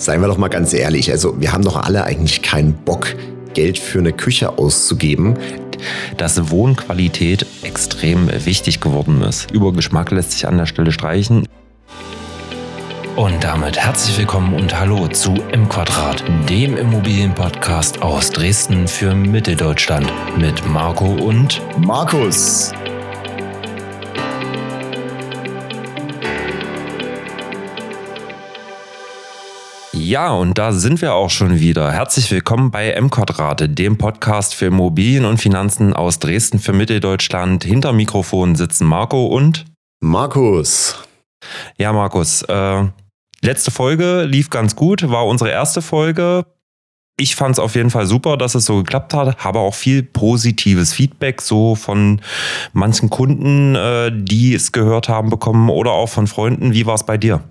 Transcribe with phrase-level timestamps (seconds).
[0.00, 3.14] Seien wir doch mal ganz ehrlich, also wir haben doch alle eigentlich keinen Bock,
[3.52, 5.34] Geld für eine Küche auszugeben.
[6.16, 9.50] Dass Wohnqualität extrem wichtig geworden ist.
[9.50, 11.46] Über Geschmack lässt sich an der Stelle streichen.
[13.16, 20.10] Und damit herzlich willkommen und hallo zu M Quadrat, dem Immobilienpodcast aus Dresden für Mitteldeutschland
[20.38, 22.72] mit Marco und Markus.
[30.10, 31.92] Ja, und da sind wir auch schon wieder.
[31.92, 37.62] Herzlich willkommen bei M Quadrate, dem Podcast für Immobilien und Finanzen aus Dresden für Mitteldeutschland.
[37.62, 39.66] Hinter Mikrofon sitzen Marco und
[40.00, 40.98] Markus.
[41.78, 42.86] Ja, Markus, äh,
[43.40, 46.44] letzte Folge lief ganz gut, war unsere erste Folge.
[47.16, 50.02] Ich fand es auf jeden Fall super, dass es so geklappt hat, habe auch viel
[50.02, 52.20] positives Feedback so von
[52.72, 56.72] manchen Kunden, äh, die es gehört haben, bekommen oder auch von Freunden.
[56.72, 57.44] Wie war es bei dir?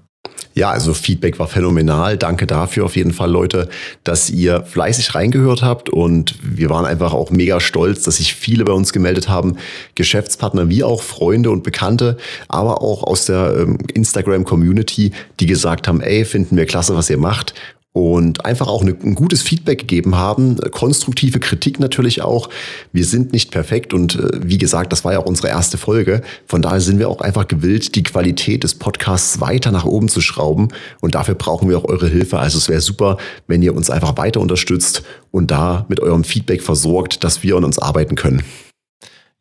[0.55, 2.17] Ja, also Feedback war phänomenal.
[2.17, 3.69] Danke dafür auf jeden Fall, Leute,
[4.03, 5.89] dass ihr fleißig reingehört habt.
[5.89, 9.57] Und wir waren einfach auch mega stolz, dass sich viele bei uns gemeldet haben.
[9.95, 16.01] Geschäftspartner wie auch Freunde und Bekannte, aber auch aus der ähm, Instagram-Community, die gesagt haben,
[16.01, 17.53] ey, finden wir klasse, was ihr macht
[17.91, 22.49] und einfach auch ein gutes Feedback gegeben haben, konstruktive Kritik natürlich auch.
[22.93, 26.21] Wir sind nicht perfekt und äh, wie gesagt, das war ja auch unsere erste Folge.
[26.45, 30.21] Von daher sind wir auch einfach gewillt, die Qualität des Podcasts weiter nach oben zu
[30.21, 30.69] schrauben
[31.01, 32.37] und dafür brauchen wir auch eure Hilfe.
[32.37, 36.61] Also es wäre super, wenn ihr uns einfach weiter unterstützt und da mit eurem Feedback
[36.61, 38.43] versorgt, dass wir an uns arbeiten können.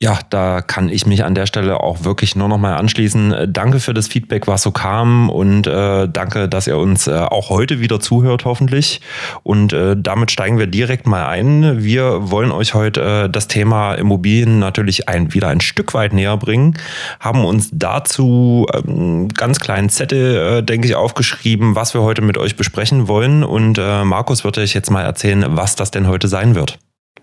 [0.00, 3.52] Ja, da kann ich mich an der Stelle auch wirklich nur noch mal anschließen.
[3.52, 7.50] Danke für das Feedback, was so kam und äh, danke, dass ihr uns äh, auch
[7.50, 9.00] heute wieder zuhört, hoffentlich.
[9.42, 11.82] Und äh, damit steigen wir direkt mal ein.
[11.82, 16.36] Wir wollen euch heute äh, das Thema Immobilien natürlich ein, wieder ein Stück weit näher
[16.36, 16.78] bringen,
[17.18, 22.38] haben uns dazu ähm, ganz kleinen Zettel, äh, denke ich, aufgeschrieben, was wir heute mit
[22.38, 23.42] euch besprechen wollen.
[23.42, 26.78] Und äh, Markus wird euch jetzt mal erzählen, was das denn heute sein wird.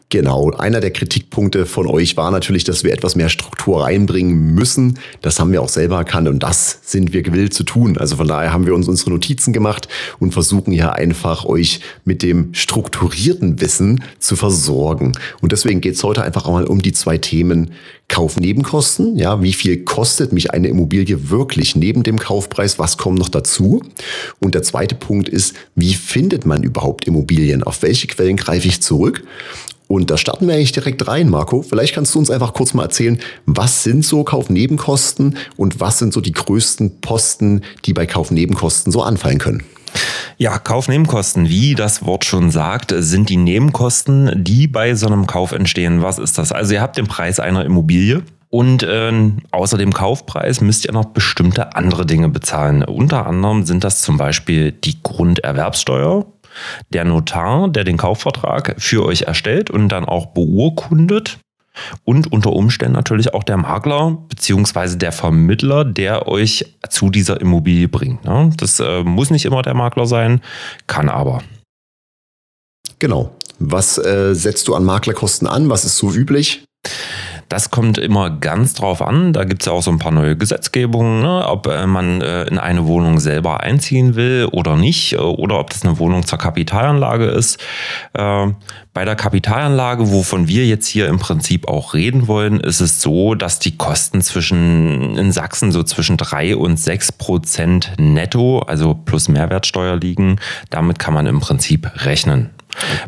[0.09, 4.99] Genau, einer der Kritikpunkte von euch war natürlich, dass wir etwas mehr Struktur reinbringen müssen.
[5.21, 7.97] Das haben wir auch selber erkannt und das sind wir gewillt zu tun.
[7.97, 9.87] Also von daher haben wir uns unsere Notizen gemacht
[10.19, 15.13] und versuchen hier einfach euch mit dem strukturierten Wissen zu versorgen.
[15.41, 17.71] Und deswegen geht es heute einfach auch mal um die zwei Themen
[18.07, 19.17] Kaufnebenkosten.
[19.17, 22.77] Ja, wie viel kostet mich eine Immobilie wirklich neben dem Kaufpreis?
[22.77, 23.81] Was kommt noch dazu?
[24.39, 27.63] Und der zweite Punkt ist, wie findet man überhaupt Immobilien?
[27.63, 29.23] Auf welche Quellen greife ich zurück?
[29.87, 31.61] Und da starten wir eigentlich direkt rein, Marco.
[31.61, 36.13] Vielleicht kannst du uns einfach kurz mal erzählen, was sind so Kaufnebenkosten und was sind
[36.13, 39.63] so die größten Posten, die bei Kaufnebenkosten so anfallen können?
[40.37, 45.51] Ja, Kaufnebenkosten, wie das Wort schon sagt, sind die Nebenkosten, die bei so einem Kauf
[45.51, 46.01] entstehen.
[46.01, 46.51] Was ist das?
[46.51, 48.23] Also ihr habt den Preis einer Immobilie.
[48.49, 49.11] Und äh,
[49.51, 52.83] außer dem Kaufpreis müsst ihr noch bestimmte andere Dinge bezahlen.
[52.83, 56.25] Unter anderem sind das zum Beispiel die Grunderwerbsteuer,
[56.89, 61.39] der Notar, der den Kaufvertrag für euch erstellt und dann auch beurkundet.
[62.05, 67.89] Und unter Umständen natürlich auch der Makler beziehungsweise der Vermittler, der euch zu dieser Immobilie
[67.89, 68.23] bringt.
[68.23, 68.51] Ne?
[68.57, 70.41] Das äh, muss nicht immer der Makler sein,
[70.87, 71.41] kann aber.
[72.99, 73.35] Genau.
[73.59, 75.69] Was äh, setzt du an Maklerkosten an?
[75.69, 76.63] Was ist so üblich?
[77.49, 79.31] Das kommt immer ganz drauf an.
[79.31, 81.47] Da gibt es ja auch so ein paar neue Gesetzgebungen, ne?
[81.47, 85.69] ob äh, man äh, in eine Wohnung selber einziehen will oder nicht, äh, oder ob
[85.69, 87.59] das eine Wohnung zur Kapitalanlage ist.
[88.13, 93.35] Bei der Kapitalanlage, wovon wir jetzt hier im Prinzip auch reden wollen, ist es so,
[93.35, 99.27] dass die Kosten zwischen in Sachsen so zwischen drei und sechs Prozent netto, also plus
[99.27, 100.39] Mehrwertsteuer liegen.
[100.69, 102.54] Damit kann man im Prinzip rechnen.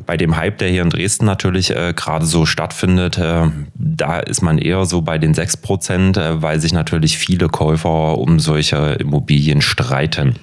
[0.05, 4.41] Bei dem Hype, der hier in Dresden natürlich äh, gerade so stattfindet, äh, da ist
[4.41, 8.97] man eher so bei den 6 Prozent, äh, weil sich natürlich viele Käufer um solche
[8.99, 10.35] Immobilien streiten.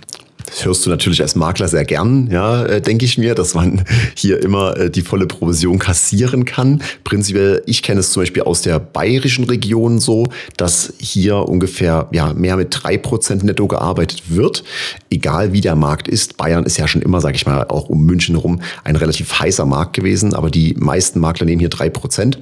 [0.62, 3.84] Hörst du natürlich als Makler sehr gern, ja, äh, denke ich mir, dass man
[4.16, 6.82] hier immer äh, die volle Provision kassieren kann.
[7.02, 12.32] Prinzipiell, ich kenne es zum Beispiel aus der bayerischen Region so, dass hier ungefähr ja,
[12.34, 14.64] mehr mit drei Prozent netto gearbeitet wird.
[15.10, 16.36] Egal wie der Markt ist.
[16.36, 19.66] Bayern ist ja schon immer, sage ich mal, auch um München herum ein relativ heißer
[19.66, 22.38] Markt gewesen, aber die meisten Makler nehmen hier drei Prozent.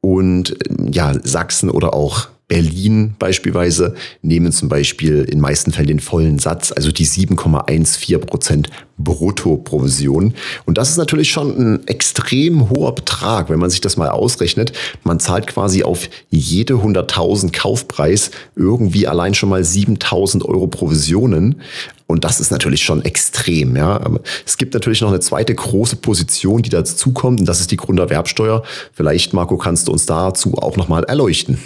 [0.00, 0.56] Und
[0.90, 6.72] ja, Sachsen oder auch Berlin beispielsweise nehmen zum Beispiel in meisten Fällen den vollen Satz,
[6.72, 8.68] also die 7,14 Prozent
[8.98, 10.34] Bruttoprovision.
[10.64, 14.72] Und das ist natürlich schon ein extrem hoher Betrag, wenn man sich das mal ausrechnet.
[15.02, 21.60] Man zahlt quasi auf jede 100.000 Kaufpreis irgendwie allein schon mal 7.000 Euro Provisionen.
[22.12, 23.74] Und das ist natürlich schon extrem.
[23.74, 23.98] Ja.
[24.44, 27.78] Es gibt natürlich noch eine zweite große Position, die dazu kommt, und das ist die
[27.78, 28.62] Grunderwerbsteuer.
[28.92, 31.58] Vielleicht, Marco, kannst du uns dazu auch nochmal erleuchten.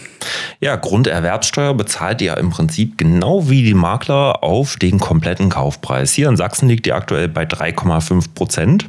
[0.61, 6.13] Ja, Grunderwerbsteuer bezahlt ihr im Prinzip genau wie die Makler auf den kompletten Kaufpreis.
[6.13, 8.89] Hier in Sachsen liegt die aktuell bei 3,5 Prozent.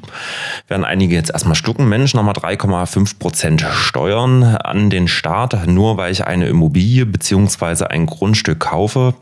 [0.68, 6.12] Werden einige jetzt erstmal schlucken, Mensch, nochmal 3,5 Prozent Steuern an den Staat, nur weil
[6.12, 7.86] ich eine Immobilie bzw.
[7.86, 9.16] ein Grundstück kaufe.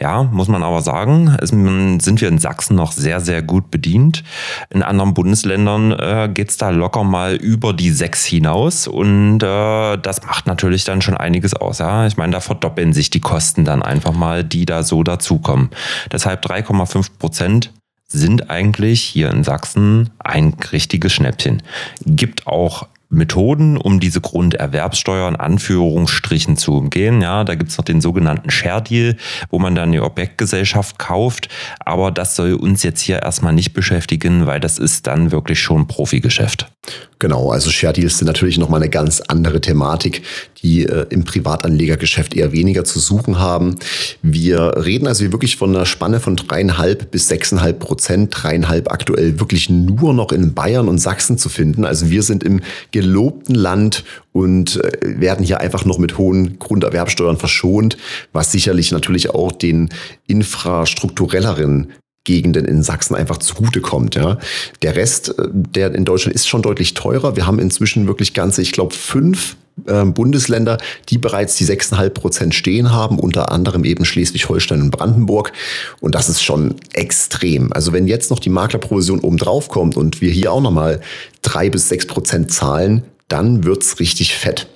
[0.00, 1.52] Ja, muss man aber sagen, ist,
[2.00, 4.24] sind wir in Sachsen noch sehr, sehr gut bedient.
[4.70, 9.96] In anderen Bundesländern äh, geht es da locker mal über die 6 hinaus und äh,
[9.98, 11.78] das macht natürlich dann schon einiges aus.
[11.78, 12.06] Ja?
[12.06, 15.70] Ich meine, da verdoppeln sich die Kosten dann einfach mal, die da so dazukommen.
[16.10, 17.72] Deshalb 3,5 Prozent
[18.08, 21.62] sind eigentlich hier in Sachsen ein richtiges Schnäppchen.
[22.04, 27.20] Gibt auch Methoden, um diese Grunderwerbsteuer in Anführungsstrichen zu umgehen.
[27.20, 29.16] Ja, da gibt's noch den sogenannten Share Deal,
[29.50, 31.48] wo man dann eine Objektgesellschaft kauft.
[31.80, 35.86] Aber das soll uns jetzt hier erstmal nicht beschäftigen, weil das ist dann wirklich schon
[35.86, 36.72] Profigeschäft.
[37.22, 40.22] Genau, also Share Deals sind natürlich nochmal eine ganz andere Thematik,
[40.60, 43.76] die äh, im Privatanlegergeschäft eher weniger zu suchen haben.
[44.22, 49.70] Wir reden also wirklich von einer Spanne von dreieinhalb bis sechseinhalb Prozent, dreieinhalb aktuell wirklich
[49.70, 51.84] nur noch in Bayern und Sachsen zu finden.
[51.84, 52.60] Also wir sind im
[52.90, 54.02] gelobten Land
[54.32, 57.98] und äh, werden hier einfach noch mit hohen Grunderwerbsteuern verschont,
[58.32, 59.90] was sicherlich natürlich auch den
[60.26, 61.92] infrastrukturelleren
[62.24, 64.14] Gegenden in Sachsen einfach zugutekommt.
[64.14, 64.38] Ja.
[64.82, 67.36] Der Rest, äh, der in Deutschland ist schon deutlich teurer.
[67.36, 70.78] Wir haben inzwischen wirklich ganze, ich glaube, fünf äh, Bundesländer,
[71.08, 75.52] die bereits die 6,5 Prozent stehen haben, unter anderem eben Schleswig-Holstein und Brandenburg.
[76.00, 77.72] Und das ist schon extrem.
[77.72, 81.00] Also wenn jetzt noch die Maklerprovision oben drauf kommt und wir hier auch nochmal
[81.42, 84.68] drei bis sechs Prozent zahlen, dann wird's richtig fett.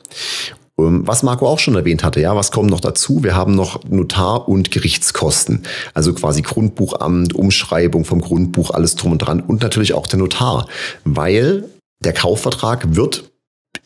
[0.78, 3.22] Ähm, was Marco auch schon erwähnt hatte, ja, was kommt noch dazu?
[3.22, 5.62] Wir haben noch Notar- und Gerichtskosten.
[5.94, 10.66] Also quasi Grundbuchamt, Umschreibung vom Grundbuch, alles drum und dran und natürlich auch der Notar.
[11.04, 11.64] Weil
[12.04, 13.30] der Kaufvertrag wird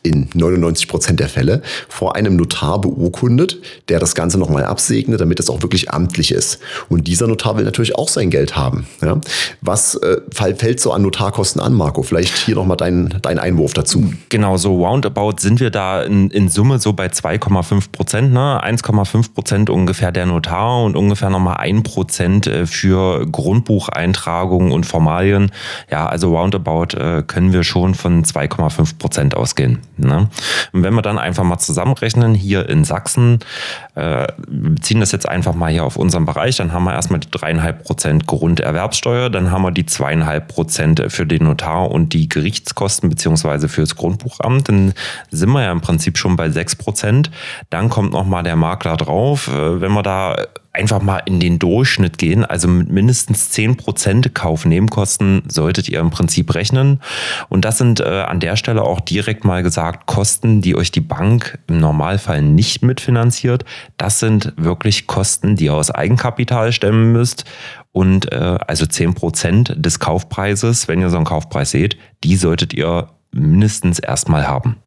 [0.03, 3.59] in 99 Prozent der Fälle vor einem Notar beurkundet,
[3.89, 6.59] der das Ganze nochmal absegnet, damit es auch wirklich amtlich ist.
[6.89, 8.87] Und dieser Notar will natürlich auch sein Geld haben.
[9.01, 9.19] Ja?
[9.61, 12.03] Was äh, fällt so an Notarkosten an, Marco?
[12.03, 14.13] Vielleicht hier nochmal dein, dein Einwurf dazu.
[14.29, 18.33] Genau, so roundabout sind wir da in, in Summe so bei 2,5 Prozent.
[18.33, 18.61] Ne?
[18.63, 25.51] 1,5 Prozent ungefähr der Notar und ungefähr nochmal 1 Prozent äh, für Grundbucheintragungen und Formalien.
[25.91, 29.79] Ja, also roundabout äh, können wir schon von 2,5 Prozent ausgehen.
[30.05, 30.29] Ne?
[30.73, 33.39] Und wenn wir dann einfach mal zusammenrechnen, hier in Sachsen,
[33.95, 37.31] äh, beziehen das jetzt einfach mal hier auf unseren Bereich, dann haben wir erstmal die
[37.31, 43.09] dreieinhalb Prozent Grunderwerbsteuer, dann haben wir die zweieinhalb Prozent für den Notar und die Gerichtskosten
[43.09, 44.93] beziehungsweise fürs Grundbuchamt, dann
[45.29, 47.31] sind wir ja im Prinzip schon bei sechs Prozent.
[47.69, 49.47] Dann kommt nochmal der Makler drauf.
[49.47, 50.35] Äh, wenn wir da
[50.73, 52.45] einfach mal in den Durchschnitt gehen.
[52.45, 57.01] Also mit mindestens 10% Kaufnebenkosten solltet ihr im Prinzip rechnen.
[57.49, 61.01] Und das sind äh, an der Stelle auch direkt mal gesagt Kosten, die euch die
[61.01, 63.65] Bank im Normalfall nicht mitfinanziert.
[63.97, 67.45] Das sind wirklich Kosten, die ihr aus Eigenkapital stemmen müsst.
[67.91, 73.09] Und äh, also 10% des Kaufpreises, wenn ihr so einen Kaufpreis seht, die solltet ihr
[73.33, 74.77] mindestens erstmal haben.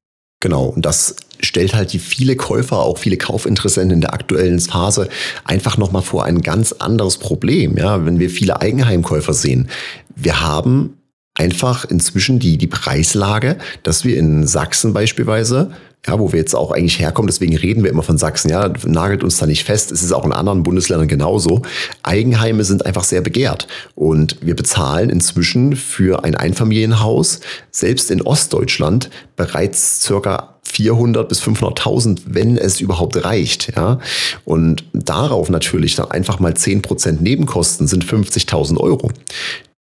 [0.45, 5.09] Genau, und das stellt halt die viele Käufer, auch viele Kaufinteressenten in der aktuellen Phase
[5.45, 7.79] einfach nochmal vor ein ganz anderes Problem.
[7.79, 9.71] Ja, wenn wir viele Eigenheimkäufer sehen.
[10.15, 10.99] Wir haben
[11.35, 15.71] einfach inzwischen die, die Preislage, dass wir in Sachsen beispielsweise
[16.07, 19.25] ja, wo wir jetzt auch eigentlich herkommen, deswegen reden wir immer von Sachsen, ja, nagelt
[19.25, 21.63] uns da nicht fest, es ist auch in anderen Bundesländern genauso.
[22.03, 29.09] Eigenheime sind einfach sehr begehrt und wir bezahlen inzwischen für ein Einfamilienhaus, selbst in Ostdeutschland,
[29.37, 33.99] bereits circa 400 bis 500.000, wenn es überhaupt reicht, ja.
[34.45, 39.11] Und darauf natürlich dann einfach mal 10 Prozent Nebenkosten sind 50.000 Euro.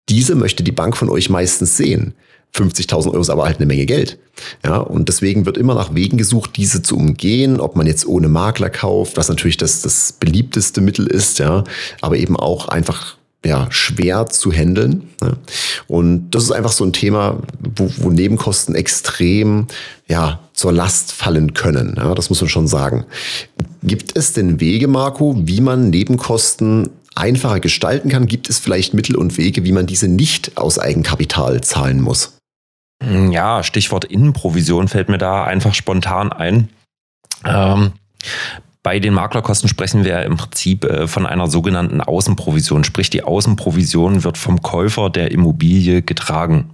[0.09, 2.13] Diese möchte die Bank von euch meistens sehen.
[2.55, 4.17] 50.000 Euro ist aber halt eine Menge Geld.
[4.65, 8.27] Ja, und deswegen wird immer nach Wegen gesucht, diese zu umgehen, ob man jetzt ohne
[8.27, 11.63] Makler kauft, was natürlich das, das beliebteste Mittel ist, ja,
[12.01, 15.09] aber eben auch einfach ja, schwer zu handeln.
[15.21, 15.33] Ja.
[15.87, 17.41] Und das ist einfach so ein Thema,
[17.75, 19.67] wo, wo Nebenkosten extrem
[20.07, 21.95] ja, zur Last fallen können.
[21.97, 23.05] Ja, das muss man schon sagen.
[23.83, 26.89] Gibt es denn Wege, Marco, wie man Nebenkosten
[27.19, 28.27] einfacher gestalten kann?
[28.27, 32.37] Gibt es vielleicht Mittel und Wege, wie man diese nicht aus Eigenkapital zahlen muss?
[33.03, 36.69] Hm, ja, Stichwort Innenprovision fällt mir da einfach spontan ein.
[37.45, 37.93] Ähm,
[38.81, 44.23] bei den Maklerkosten sprechen wir im Prinzip äh, von einer sogenannten Außenprovision, sprich die Außenprovision
[44.23, 46.71] wird vom Käufer der Immobilie getragen.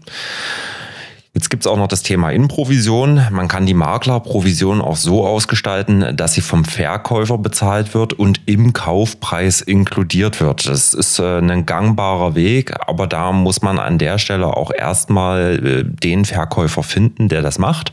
[1.36, 3.28] Jetzt gibt es auch noch das Thema Innenprovision.
[3.30, 8.72] Man kann die Maklerprovision auch so ausgestalten, dass sie vom Verkäufer bezahlt wird und im
[8.72, 10.66] Kaufpreis inkludiert wird.
[10.66, 15.60] Das ist äh, ein gangbarer Weg, aber da muss man an der Stelle auch erstmal
[15.62, 17.92] äh, den Verkäufer finden, der das macht.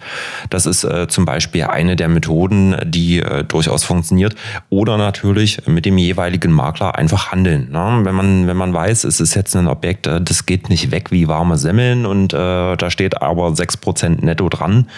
[0.49, 4.37] Das ist äh, zum Beispiel eine der Methoden, die durchaus funktioniert.
[4.71, 7.73] Oder natürlich mit dem jeweiligen Makler einfach handeln.
[7.73, 8.03] Ne?
[8.05, 11.27] Wenn, man, wenn man weiß, es ist jetzt ein Objekt, das geht nicht weg wie
[11.27, 14.89] warme Semmeln und da steht aber 6% netto dran,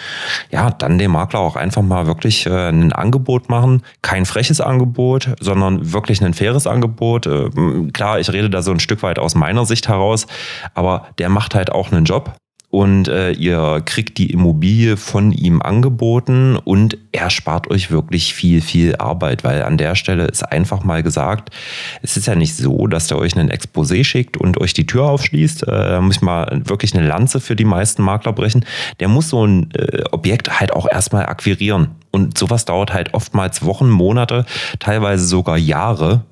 [0.51, 3.81] ja, dann dem Makler auch einfach mal wirklich äh, ein Angebot machen.
[4.01, 7.25] Kein freches Angebot, sondern wirklich ein faires Angebot.
[7.25, 7.49] Äh,
[7.93, 10.27] klar, ich rede da so ein Stück weit aus meiner Sicht heraus,
[10.73, 12.35] aber der macht halt auch einen Job
[12.75, 18.59] und äh, ihr kriegt die Immobilie von ihm angeboten und er spart euch wirklich viel,
[18.59, 21.55] viel Arbeit, weil an der Stelle ist einfach mal gesagt,
[22.01, 25.05] es ist ja nicht so, dass der euch einen Exposé schickt und euch die Tür
[25.05, 25.63] aufschließt.
[25.63, 28.65] Äh, da muss ich mal wirklich eine Lanze für die meisten Makler brechen.
[28.99, 31.91] Der muss so ein äh, Objekt halt auch erstmal akquirieren.
[32.11, 34.45] Und sowas dauert halt oftmals Wochen, Monate,
[34.79, 36.25] teilweise sogar Jahre,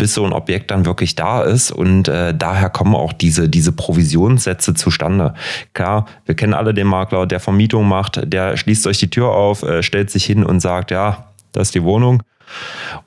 [0.00, 1.70] bis so ein Objekt dann wirklich da ist.
[1.70, 5.34] Und äh, daher kommen auch diese, diese Provisionssätze zustande.
[5.74, 9.62] Klar, wir kennen alle den Makler, der Vermietung macht, der schließt euch die Tür auf,
[9.62, 12.22] äh, stellt sich hin und sagt, ja, das ist die Wohnung.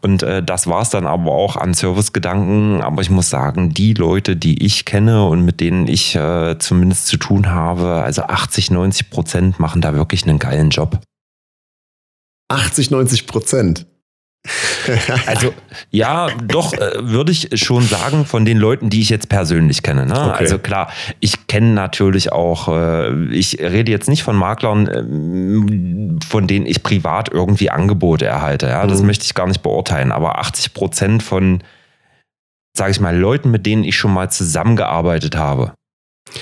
[0.01, 2.81] Und äh, das war es dann aber auch an Servicegedanken.
[2.81, 7.07] Aber ich muss sagen, die Leute, die ich kenne und mit denen ich äh, zumindest
[7.07, 10.99] zu tun habe, also 80, 90 Prozent machen da wirklich einen geilen Job.
[12.49, 13.87] 80, 90 Prozent.
[15.25, 15.53] also
[15.89, 20.05] ja, doch äh, würde ich schon sagen von den Leuten, die ich jetzt persönlich kenne.
[20.05, 20.13] Ne?
[20.13, 20.37] Okay.
[20.37, 24.87] Also klar, ich kenne natürlich auch, äh, ich rede jetzt nicht von Maklern,
[26.19, 28.67] äh, von denen ich privat irgendwie Angebote erhalte.
[28.67, 28.85] Ja?
[28.85, 29.07] Das mhm.
[29.07, 30.11] möchte ich gar nicht beurteilen.
[30.11, 31.63] Aber 80 Prozent von,
[32.75, 35.73] sage ich mal, Leuten, mit denen ich schon mal zusammengearbeitet habe,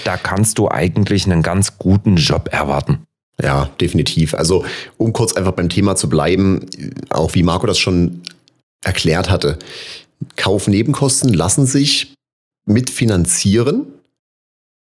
[0.05, 3.05] da kannst du eigentlich einen ganz guten Job erwarten.
[3.41, 4.33] Ja, definitiv.
[4.33, 4.65] Also,
[4.97, 6.65] um kurz einfach beim Thema zu bleiben,
[7.09, 8.21] auch wie Marco das schon
[8.83, 9.57] erklärt hatte,
[10.35, 12.13] Kaufnebenkosten lassen sich
[12.65, 13.88] mitfinanzieren.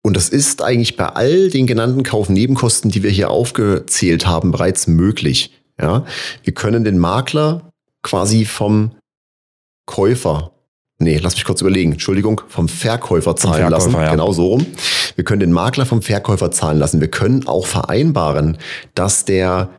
[0.03, 4.87] Und das ist eigentlich bei all den genannten Kaufnebenkosten, die wir hier aufgezählt haben, bereits
[4.87, 5.53] möglich.
[5.81, 6.07] Ja,
[6.43, 7.71] wir können den Makler
[8.03, 8.93] quasi vom
[9.85, 10.53] Käufer
[10.99, 11.93] Nee, lass mich kurz überlegen.
[11.93, 13.93] Entschuldigung, vom Verkäufer zahlen Verkäufer, lassen.
[13.93, 14.11] Ja.
[14.13, 14.67] Genau so rum.
[15.17, 17.01] Wir können den Makler vom Verkäufer zahlen lassen.
[17.01, 18.59] Wir können auch vereinbaren,
[18.95, 19.71] dass der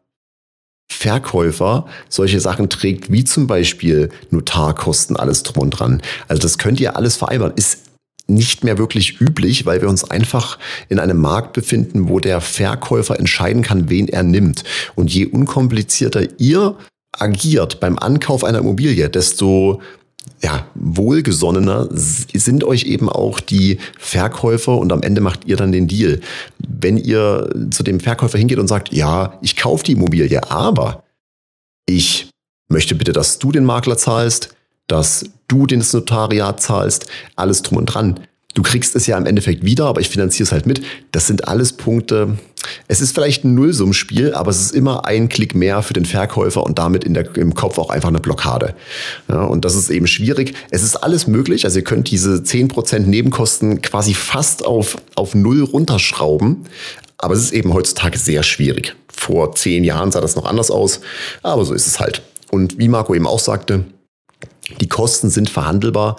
[0.92, 6.02] Verkäufer solche Sachen trägt, wie zum Beispiel Notarkosten, alles drum und dran.
[6.28, 7.54] Also das könnt ihr alles vereinbaren.
[7.56, 7.88] Ist
[8.28, 13.18] nicht mehr wirklich üblich, weil wir uns einfach in einem Markt befinden, wo der Verkäufer
[13.20, 14.64] entscheiden kann, wen er nimmt.
[14.96, 16.76] Und je unkomplizierter ihr
[17.12, 19.82] agiert beim Ankauf einer Immobilie, desto
[20.42, 25.88] ja, wohlgesonnener sind euch eben auch die Verkäufer und am Ende macht ihr dann den
[25.88, 26.22] Deal.
[26.60, 31.04] Wenn ihr zu dem Verkäufer hingeht und sagt, ja, ich kaufe die Immobilie, aber
[31.86, 32.30] ich
[32.70, 34.56] möchte bitte, dass du den Makler zahlst,
[34.88, 38.20] dass du den Notariat zahlst, alles drum und dran,
[38.58, 40.82] Du kriegst es ja im Endeffekt wieder, aber ich finanziere es halt mit.
[41.12, 42.40] Das sind alles Punkte.
[42.88, 46.64] Es ist vielleicht ein Nullsummspiel, aber es ist immer ein Klick mehr für den Verkäufer
[46.64, 48.74] und damit in der, im Kopf auch einfach eine Blockade.
[49.28, 50.56] Ja, und das ist eben schwierig.
[50.72, 51.66] Es ist alles möglich.
[51.66, 56.66] Also ihr könnt diese 10% Nebenkosten quasi fast auf, auf Null runterschrauben.
[57.20, 58.96] Aber es ist eben heutzutage sehr schwierig.
[59.08, 61.02] Vor zehn Jahren sah das noch anders aus,
[61.44, 62.24] aber so ist es halt.
[62.50, 63.86] Und wie Marco eben auch sagte,
[64.82, 66.18] die Kosten sind verhandelbar.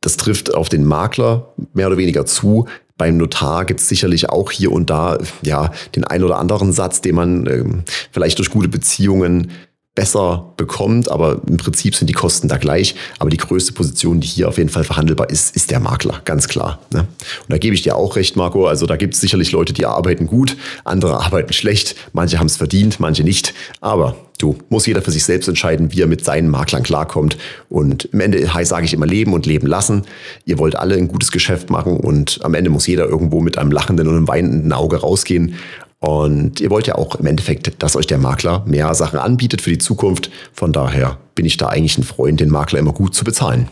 [0.00, 2.66] Das trifft auf den Makler mehr oder weniger zu.
[2.96, 7.00] Beim Notar gibt es sicherlich auch hier und da ja den ein oder anderen Satz,
[7.00, 7.64] den man äh,
[8.12, 9.50] vielleicht durch gute Beziehungen
[9.94, 12.94] besser bekommt, aber im Prinzip sind die Kosten da gleich.
[13.18, 16.48] Aber die größte Position, die hier auf jeden Fall verhandelbar ist, ist der Makler, ganz
[16.48, 16.78] klar.
[16.90, 17.00] Ne?
[17.00, 18.66] Und da gebe ich dir auch recht, Marco.
[18.66, 22.56] Also da gibt es sicherlich Leute, die arbeiten gut, andere arbeiten schlecht, manche haben es
[22.56, 23.52] verdient, manche nicht.
[23.80, 27.36] Aber du, muss jeder für sich selbst entscheiden, wie er mit seinen Maklern klarkommt.
[27.68, 30.02] Und im Ende sage ich immer leben und leben lassen.
[30.44, 33.70] Ihr wollt alle ein gutes Geschäft machen und am Ende muss jeder irgendwo mit einem
[33.70, 35.54] lachenden und einem weinenden Auge rausgehen.
[35.98, 39.70] Und ihr wollt ja auch im Endeffekt, dass euch der Makler mehr Sachen anbietet für
[39.70, 40.30] die Zukunft.
[40.52, 43.68] Von daher bin ich da eigentlich ein Freund, den Makler immer gut zu bezahlen.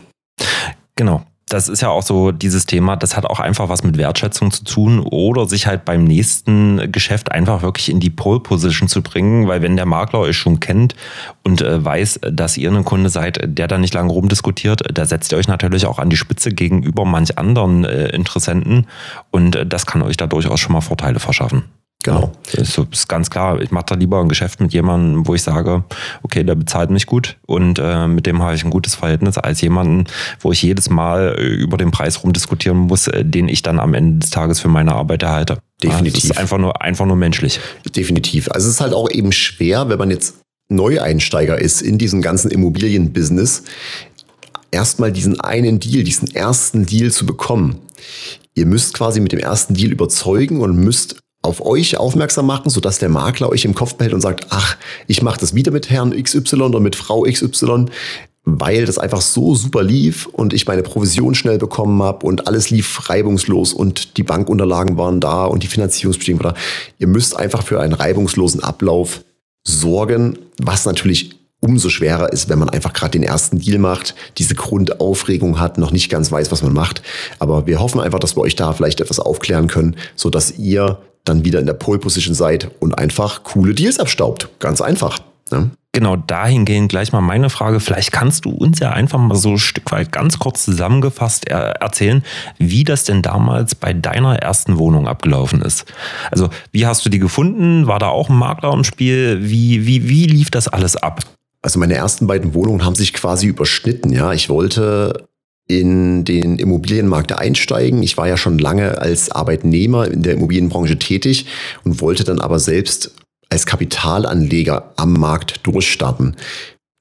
[0.95, 1.23] Genau.
[1.49, 4.63] Das ist ja auch so dieses Thema, das hat auch einfach was mit Wertschätzung zu
[4.63, 9.47] tun oder sich halt beim nächsten Geschäft einfach wirklich in die Pole Position zu bringen,
[9.47, 10.95] weil wenn der Makler euch schon kennt
[11.43, 15.31] und äh, weiß, dass ihr ein Kunde seid, der da nicht lange rumdiskutiert, da setzt
[15.31, 18.85] ihr euch natürlich auch an die Spitze gegenüber manch anderen äh, Interessenten
[19.31, 21.63] und äh, das kann euch da durchaus schon mal Vorteile verschaffen.
[22.09, 22.31] Genau.
[22.53, 23.61] Das ist ganz klar.
[23.61, 25.83] Ich mache da lieber ein Geschäft mit jemandem, wo ich sage,
[26.23, 29.61] okay, der bezahlt mich gut und äh, mit dem habe ich ein gutes Verhältnis, als
[29.61, 30.05] jemanden,
[30.39, 33.93] wo ich jedes Mal äh, über den Preis rumdiskutieren muss, äh, den ich dann am
[33.93, 35.59] Ende des Tages für meine Arbeit erhalte.
[35.83, 36.23] Definitiv.
[36.23, 37.59] Das ist einfach nur, einfach nur menschlich.
[37.95, 38.49] Definitiv.
[38.49, 40.35] Also es ist halt auch eben schwer, wenn man jetzt
[40.69, 43.63] Neueinsteiger ist in diesem ganzen Immobilienbusiness,
[44.71, 47.79] erstmal diesen einen Deal, diesen ersten Deal zu bekommen.
[48.55, 52.99] Ihr müsst quasi mit dem ersten Deal überzeugen und müsst auf euch aufmerksam machen, sodass
[52.99, 54.77] der Makler euch im Kopf behält und sagt, ach,
[55.07, 57.85] ich mache das wieder mit Herrn XY oder mit Frau XY,
[58.43, 62.69] weil das einfach so super lief und ich meine Provision schnell bekommen habe und alles
[62.69, 66.61] lief reibungslos und die Bankunterlagen waren da und die Finanzierungsbestimmungen waren da.
[66.97, 69.23] Ihr müsst einfach für einen reibungslosen Ablauf
[69.63, 74.55] sorgen, was natürlich umso schwerer ist, wenn man einfach gerade den ersten Deal macht, diese
[74.55, 77.01] Grundaufregung hat, noch nicht ganz weiß, was man macht.
[77.37, 80.99] Aber wir hoffen einfach, dass wir euch da vielleicht etwas aufklären können, so dass ihr
[81.29, 84.49] dann wieder in der Pole Position seid und einfach coole Deals abstaubt.
[84.59, 85.19] Ganz einfach.
[85.51, 85.71] Ne?
[85.91, 87.79] Genau dahingehend gleich mal meine Frage.
[87.79, 92.23] Vielleicht kannst du uns ja einfach mal so ein Stück weit ganz kurz zusammengefasst erzählen,
[92.59, 95.85] wie das denn damals bei deiner ersten Wohnung abgelaufen ist.
[96.29, 97.87] Also, wie hast du die gefunden?
[97.87, 99.39] War da auch ein Makler im Spiel?
[99.41, 101.21] Wie, wie, wie lief das alles ab?
[101.61, 104.13] Also meine ersten beiden Wohnungen haben sich quasi überschnitten.
[104.13, 105.27] Ja, ich wollte
[105.69, 108.01] in den Immobilienmarkt einsteigen.
[108.01, 111.45] Ich war ja schon lange als Arbeitnehmer in der Immobilienbranche tätig
[111.85, 113.13] und wollte dann aber selbst
[113.49, 116.35] als Kapitalanleger am Markt durchstarten.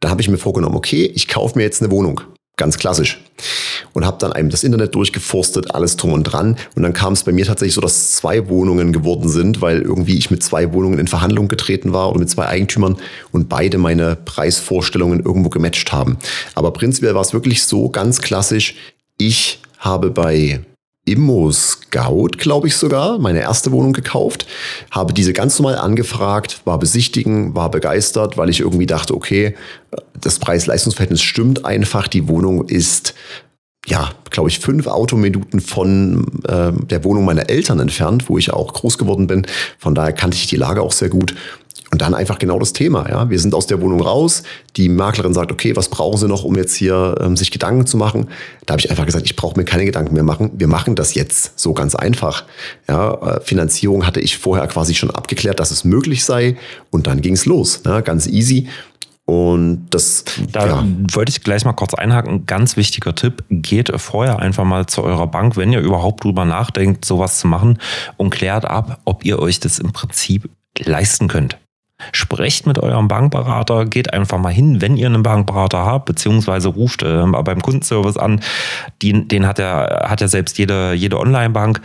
[0.00, 2.20] Da habe ich mir vorgenommen, okay, ich kaufe mir jetzt eine Wohnung.
[2.58, 3.20] Ganz klassisch.
[3.92, 6.56] Und habe dann einem das Internet durchgeforstet, alles drum und dran.
[6.74, 10.18] Und dann kam es bei mir tatsächlich so, dass zwei Wohnungen geworden sind, weil irgendwie
[10.18, 12.96] ich mit zwei Wohnungen in Verhandlung getreten war oder mit zwei Eigentümern
[13.30, 16.18] und beide meine Preisvorstellungen irgendwo gematcht haben.
[16.56, 18.74] Aber prinzipiell war es wirklich so ganz klassisch.
[19.18, 20.60] Ich habe bei
[21.12, 24.46] Immo Scout, glaube ich sogar, meine erste Wohnung gekauft,
[24.90, 29.54] habe diese ganz normal angefragt, war besichtigen, war begeistert, weil ich irgendwie dachte, okay,
[30.20, 33.14] das Preis-Leistungs-Verhältnis stimmt einfach, die Wohnung ist
[33.86, 38.74] ja, glaube ich, fünf Autominuten von äh, der Wohnung meiner Eltern entfernt, wo ich auch
[38.74, 39.46] groß geworden bin.
[39.78, 41.34] Von daher kannte ich die Lage auch sehr gut.
[41.90, 43.08] Und dann einfach genau das Thema.
[43.08, 44.42] Ja, wir sind aus der Wohnung raus.
[44.76, 47.96] Die Maklerin sagt, okay, was brauchen Sie noch, um jetzt hier ähm, sich Gedanken zu
[47.96, 48.28] machen?
[48.66, 50.50] Da habe ich einfach gesagt, ich brauche mir keine Gedanken mehr machen.
[50.54, 52.44] Wir machen das jetzt so ganz einfach.
[52.88, 56.56] Ja, äh, Finanzierung hatte ich vorher quasi schon abgeklärt, dass es möglich sei.
[56.90, 57.80] Und dann ging es los.
[57.86, 58.68] Ja, ganz easy.
[59.24, 60.24] Und das.
[60.52, 60.86] Da ja.
[61.12, 62.44] wollte ich gleich mal kurz einhaken.
[62.44, 67.04] Ganz wichtiger Tipp: Geht vorher einfach mal zu eurer Bank, wenn ihr überhaupt drüber nachdenkt,
[67.06, 67.78] sowas zu machen
[68.18, 71.58] und klärt ab, ob ihr euch das im Prinzip leisten könnt.
[72.12, 77.02] Sprecht mit eurem Bankberater, geht einfach mal hin, wenn ihr einen Bankberater habt, beziehungsweise ruft
[77.02, 78.40] äh, beim Kundenservice an.
[79.02, 81.80] Den, den hat ja, hat ja selbst jede, jede Online-Bank.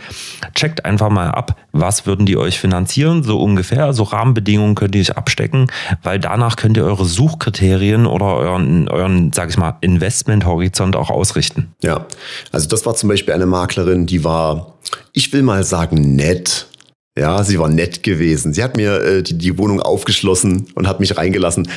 [0.54, 3.92] Checkt einfach mal ab, was würden die euch finanzieren, so ungefähr.
[3.92, 5.66] So Rahmenbedingungen könnt ihr euch abstecken,
[6.02, 11.74] weil danach könnt ihr eure Suchkriterien oder euren, euren sag ich mal, Investmenthorizont auch ausrichten.
[11.82, 12.06] Ja,
[12.52, 14.74] also das war zum Beispiel eine Maklerin, die war,
[15.12, 16.68] ich will mal sagen, nett
[17.16, 18.52] ja, sie war nett gewesen.
[18.52, 21.68] Sie hat mir äh, die, die Wohnung aufgeschlossen und hat mich reingelassen.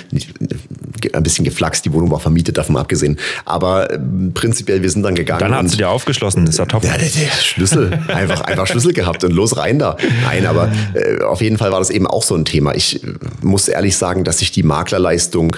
[1.14, 3.20] Ein bisschen geflaxt, die Wohnung war vermietet, davon abgesehen.
[3.46, 4.00] Aber äh,
[4.34, 5.40] prinzipiell, wir sind dann gegangen.
[5.42, 6.84] Dann hat sie dir aufgeschlossen, das ist ja top.
[6.84, 9.98] Ja, der, der Schlüssel, einfach, einfach Schlüssel gehabt und los rein da.
[10.24, 12.74] Nein, aber äh, auf jeden Fall war das eben auch so ein Thema.
[12.74, 13.08] Ich äh,
[13.44, 15.56] muss ehrlich sagen, dass ich die Maklerleistung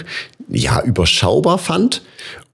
[0.50, 2.02] ja überschaubar fand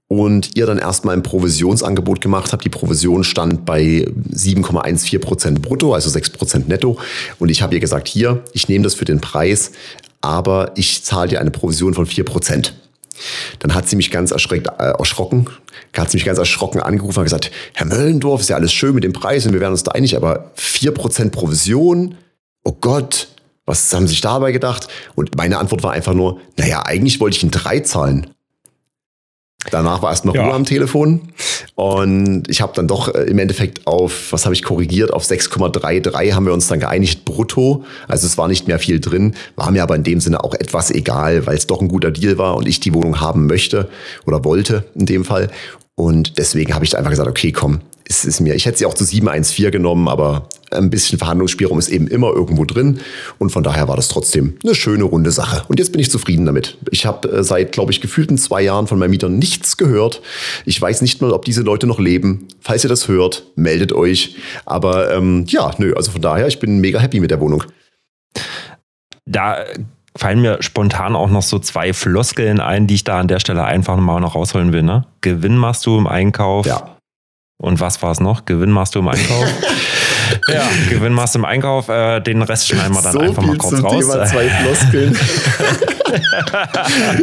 [0.08, 2.64] und ihr dann erstmal ein Provisionsangebot gemacht habt.
[2.64, 6.98] Die Provision stand bei 7,14 Prozent brutto, also 6 Prozent netto.
[7.38, 9.72] Und ich habe ihr gesagt, hier, ich nehme das für den Preis,
[10.20, 12.74] aber ich zahle dir eine Provision von 4 Prozent.
[13.58, 15.46] Dann hat sie mich ganz erschreckt, äh, erschrocken,
[15.96, 19.04] hat sie mich ganz erschrocken angerufen und gesagt, Herr Möllendorf, ist ja alles schön mit
[19.04, 22.16] dem Preis und wir werden uns da einig, aber 4% Provision,
[22.62, 23.28] oh Gott,
[23.64, 24.86] was haben Sie sich dabei gedacht?
[25.16, 28.28] Und meine Antwort war einfach nur, naja, eigentlich wollte ich ein 3 zahlen.
[29.70, 30.44] Danach war erst noch ja.
[30.44, 31.20] Ruhe am Telefon.
[31.74, 36.32] Und ich habe dann doch äh, im Endeffekt auf, was habe ich korrigiert, auf 6,33
[36.32, 37.84] haben wir uns dann geeinigt brutto.
[38.08, 40.90] Also es war nicht mehr viel drin, war mir aber in dem Sinne auch etwas
[40.90, 43.88] egal, weil es doch ein guter Deal war und ich die Wohnung haben möchte
[44.26, 45.50] oder wollte in dem Fall.
[45.94, 48.94] Und deswegen habe ich einfach gesagt, okay, komm, es ist mir, ich hätte sie auch
[48.94, 53.00] zu 714 genommen, aber ein bisschen Verhandlungsspielraum ist eben immer irgendwo drin.
[53.38, 55.64] Und von daher war das trotzdem eine schöne, runde Sache.
[55.68, 56.78] Und jetzt bin ich zufrieden damit.
[56.90, 60.22] Ich habe äh, seit, glaube ich, gefühlten zwei Jahren von meinem Mieter nichts gehört.
[60.64, 62.46] Ich weiß nicht mal, ob diese Leute noch leben.
[62.60, 64.36] Falls ihr das hört, meldet euch.
[64.64, 67.64] Aber ähm, ja, nö, also von daher, ich bin mega happy mit der Wohnung.
[69.24, 69.64] Da
[70.16, 73.64] fallen mir spontan auch noch so zwei Floskeln ein, die ich da an der Stelle
[73.64, 74.82] einfach mal noch rausholen will.
[74.82, 75.04] Ne?
[75.20, 76.66] Gewinn machst du im Einkauf.
[76.66, 76.95] Ja.
[77.58, 78.44] Und was war es noch?
[78.44, 79.46] Gewinn machst du im Einkauf.
[80.52, 83.56] ja, Gewinn machst du im Einkauf, äh, den Rest schneiden wir dann so einfach mal
[83.56, 83.98] kurz zum raus.
[83.98, 85.18] Thema zwei Floskeln.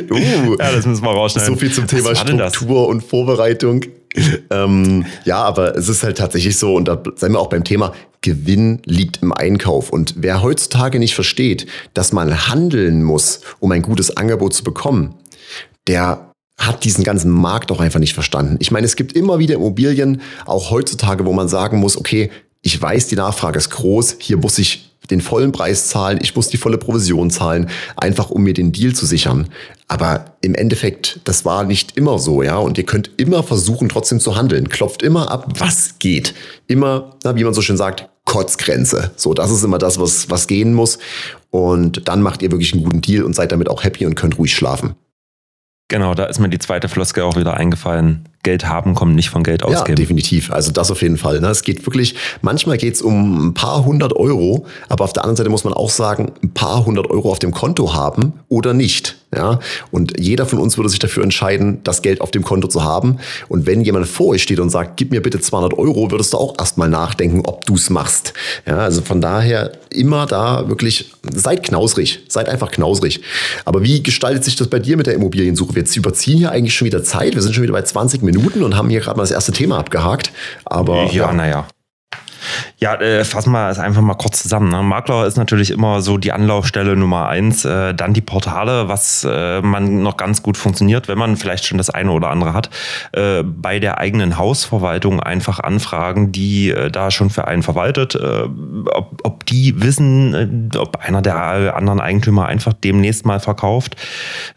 [0.10, 1.54] uh, ja, das müssen wir rausschneiden.
[1.54, 3.82] So viel zum Thema Struktur und Vorbereitung.
[4.52, 7.94] ähm, ja, aber es ist halt tatsächlich so, und da seien wir auch beim Thema,
[8.22, 9.92] Gewinn liegt im Einkauf.
[9.92, 15.16] Und wer heutzutage nicht versteht, dass man handeln muss, um ein gutes Angebot zu bekommen,
[15.88, 16.33] der
[16.66, 18.58] hat diesen ganzen Markt auch einfach nicht verstanden.
[18.60, 22.30] Ich meine, es gibt immer wieder Immobilien, auch heutzutage, wo man sagen muss, okay,
[22.62, 26.48] ich weiß, die Nachfrage ist groß, hier muss ich den vollen Preis zahlen, ich muss
[26.48, 29.50] die volle Provision zahlen, einfach um mir den Deal zu sichern.
[29.88, 32.58] Aber im Endeffekt, das war nicht immer so, ja.
[32.58, 34.70] Und ihr könnt immer versuchen, trotzdem zu handeln.
[34.70, 36.34] Klopft immer ab, was geht.
[36.68, 39.12] Immer, na, wie man so schön sagt, Kotzgrenze.
[39.18, 41.00] So, das ist immer das, was, was gehen muss.
[41.52, 44.38] Und dann macht ihr wirklich einen guten Deal und seid damit auch happy und könnt
[44.40, 44.96] ruhig schlafen.
[45.90, 48.28] Genau, da ist mir die zweite Floskel auch wieder eingefallen.
[48.42, 49.90] Geld haben kommt nicht von Geld ausgeben.
[49.90, 50.52] Ja, definitiv.
[50.52, 51.40] Also das auf jeden Fall.
[51.40, 51.48] Ne?
[51.48, 55.38] Es geht wirklich, manchmal geht es um ein paar hundert Euro, aber auf der anderen
[55.38, 59.18] Seite muss man auch sagen, ein paar hundert Euro auf dem Konto haben oder nicht.
[59.36, 59.60] Ja?
[59.92, 63.18] Und jeder von uns würde sich dafür entscheiden, das Geld auf dem Konto zu haben.
[63.48, 66.38] Und wenn jemand vor euch steht und sagt, gib mir bitte 200 Euro, würdest du
[66.38, 68.34] auch erstmal nachdenken, ob du es machst.
[68.66, 73.22] Ja, also von daher immer da wirklich, seid knausrig, seid einfach knausrig.
[73.66, 75.76] Aber wie gestaltet sich das bei dir mit der Immobiliensuche?
[75.76, 77.36] Wir überziehen hier eigentlich schon wieder Zeit.
[77.36, 78.64] Wir sind schon wieder bei 20 Minuten.
[78.64, 80.32] Und haben hier gerade mal das erste Thema abgehakt.
[80.66, 81.34] Aber ja, ja.
[81.34, 81.54] naja.
[81.54, 81.68] Ja,
[82.84, 84.70] äh, fassen wir es einfach mal kurz zusammen.
[84.70, 84.82] Ne?
[84.84, 87.66] Makler ist natürlich immer so die Anlaufstelle Nummer eins.
[87.66, 91.78] Äh, dann die Portale, was äh, man noch ganz gut funktioniert, wenn man vielleicht schon
[91.78, 92.70] das eine oder andere hat.
[93.12, 98.44] Äh, bei der eigenen Hausverwaltung einfach anfragen, die äh, da schon für einen verwaltet, äh,
[98.92, 103.96] ob, ob die wissen, ob einer der anderen Eigentümer einfach demnächst mal verkauft.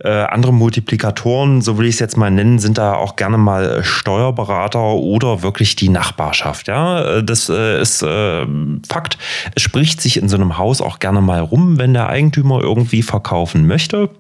[0.03, 4.83] andere Multiplikatoren, so will ich es jetzt mal nennen, sind da auch gerne mal Steuerberater
[4.83, 6.69] oder wirklich die Nachbarschaft.
[6.69, 8.46] Ja, das ist äh,
[8.88, 9.18] Fakt.
[9.55, 13.02] Es spricht sich in so einem Haus auch gerne mal rum, wenn der Eigentümer irgendwie
[13.02, 14.11] verkaufen möchte.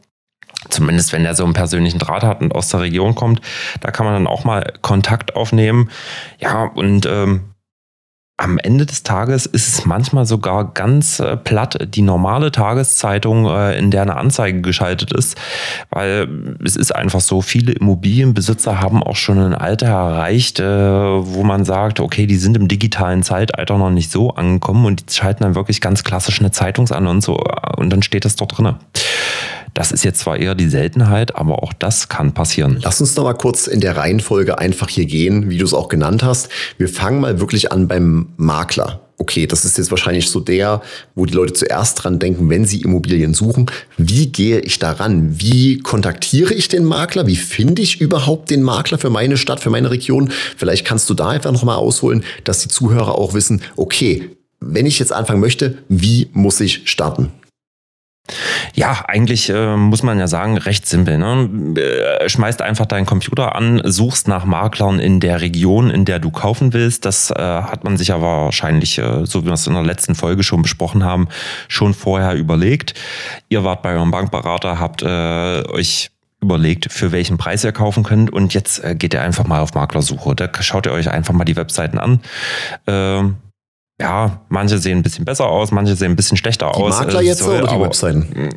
[0.68, 3.40] Zumindest wenn er so einen persönlichen Draht hat und aus der Region kommt,
[3.80, 5.90] da kann man dann auch mal Kontakt aufnehmen.
[6.40, 7.55] Ja, und ähm,
[8.38, 13.78] am Ende des Tages ist es manchmal sogar ganz äh, platt die normale Tageszeitung, äh,
[13.78, 15.38] in der eine Anzeige geschaltet ist,
[15.90, 21.44] weil es ist einfach so, viele Immobilienbesitzer haben auch schon ein Alter erreicht, äh, wo
[21.44, 25.44] man sagt, okay, die sind im digitalen Zeitalter noch nicht so angekommen und die schalten
[25.44, 27.30] dann wirklich ganz klassisch eine Zeitungsannonce
[27.76, 28.78] und dann steht das dort drinne.
[29.76, 32.78] Das ist jetzt zwar eher die Seltenheit, aber auch das kann passieren.
[32.82, 35.88] Lass uns noch mal kurz in der Reihenfolge einfach hier gehen, wie du es auch
[35.88, 36.48] genannt hast.
[36.78, 39.02] Wir fangen mal wirklich an beim Makler.
[39.18, 40.80] Okay, das ist jetzt wahrscheinlich so der,
[41.14, 43.66] wo die Leute zuerst dran denken, wenn sie Immobilien suchen.
[43.98, 45.38] Wie gehe ich daran?
[45.38, 47.26] Wie kontaktiere ich den Makler?
[47.26, 50.32] Wie finde ich überhaupt den Makler für meine Stadt, für meine Region?
[50.56, 54.86] Vielleicht kannst du da einfach noch mal ausholen, dass die Zuhörer auch wissen, okay, wenn
[54.86, 57.30] ich jetzt anfangen möchte, wie muss ich starten?
[58.74, 61.18] Ja, eigentlich äh, muss man ja sagen, recht simpel.
[61.18, 61.80] Ne?
[61.80, 66.30] Äh, schmeißt einfach deinen Computer an, suchst nach Maklern in der Region, in der du
[66.30, 67.04] kaufen willst.
[67.04, 70.14] Das äh, hat man sich ja wahrscheinlich, äh, so wie wir es in der letzten
[70.14, 71.28] Folge schon besprochen haben,
[71.68, 72.94] schon vorher überlegt.
[73.48, 76.10] Ihr wart bei eurem Bankberater, habt äh, euch
[76.42, 80.34] überlegt, für welchen Preis ihr kaufen könnt und jetzt geht ihr einfach mal auf Maklersuche.
[80.34, 82.20] Da schaut ihr euch einfach mal die Webseiten an.
[83.98, 86.98] Ja, manche sehen ein bisschen besser aus, manche sehen ein bisschen schlechter die aus.
[86.98, 88.50] Makler jetzt Soll, oder die Webseiten?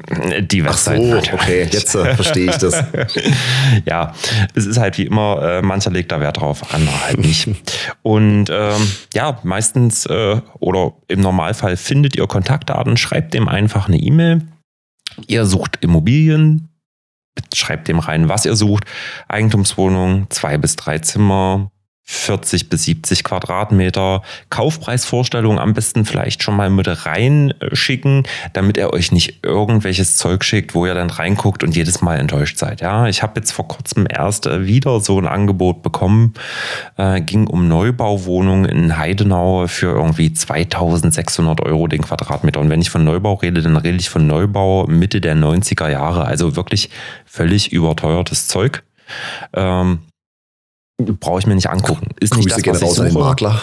[0.50, 1.14] Die Webseiten.
[1.18, 2.84] Ach so, okay, jetzt äh, verstehe ich das.
[3.86, 4.14] ja,
[4.54, 7.48] es ist halt wie immer, äh, mancher legt da Wert drauf, andere halt nicht.
[8.02, 13.98] Und ähm, ja, meistens äh, oder im Normalfall findet ihr Kontaktdaten, schreibt dem einfach eine
[13.98, 14.42] E-Mail.
[15.28, 16.68] Ihr sucht Immobilien,
[17.54, 18.84] schreibt dem rein, was ihr sucht.
[19.30, 21.72] Eigentumswohnung, zwei bis drei Zimmer,
[22.12, 24.24] 40 bis 70 Quadratmeter.
[24.50, 30.74] Kaufpreisvorstellung am besten vielleicht schon mal mit reinschicken, damit er euch nicht irgendwelches Zeug schickt,
[30.74, 32.82] wo ihr dann reinguckt und jedes Mal enttäuscht seid.
[32.82, 36.34] Ja, ich habe jetzt vor kurzem erst äh, wieder so ein Angebot bekommen.
[36.98, 42.60] Äh, ging um Neubauwohnungen in Heidenau für irgendwie 2600 Euro den Quadratmeter.
[42.60, 46.26] Und wenn ich von Neubau rede, dann rede ich von Neubau Mitte der 90er Jahre.
[46.26, 46.90] Also wirklich
[47.28, 48.82] völlig überteuertes Zeug.
[49.54, 50.00] Ähm,
[51.00, 52.10] brauche ich mir nicht angucken.
[52.20, 53.20] Ist Grüße nicht das, was ich suche.
[53.20, 53.62] Makler.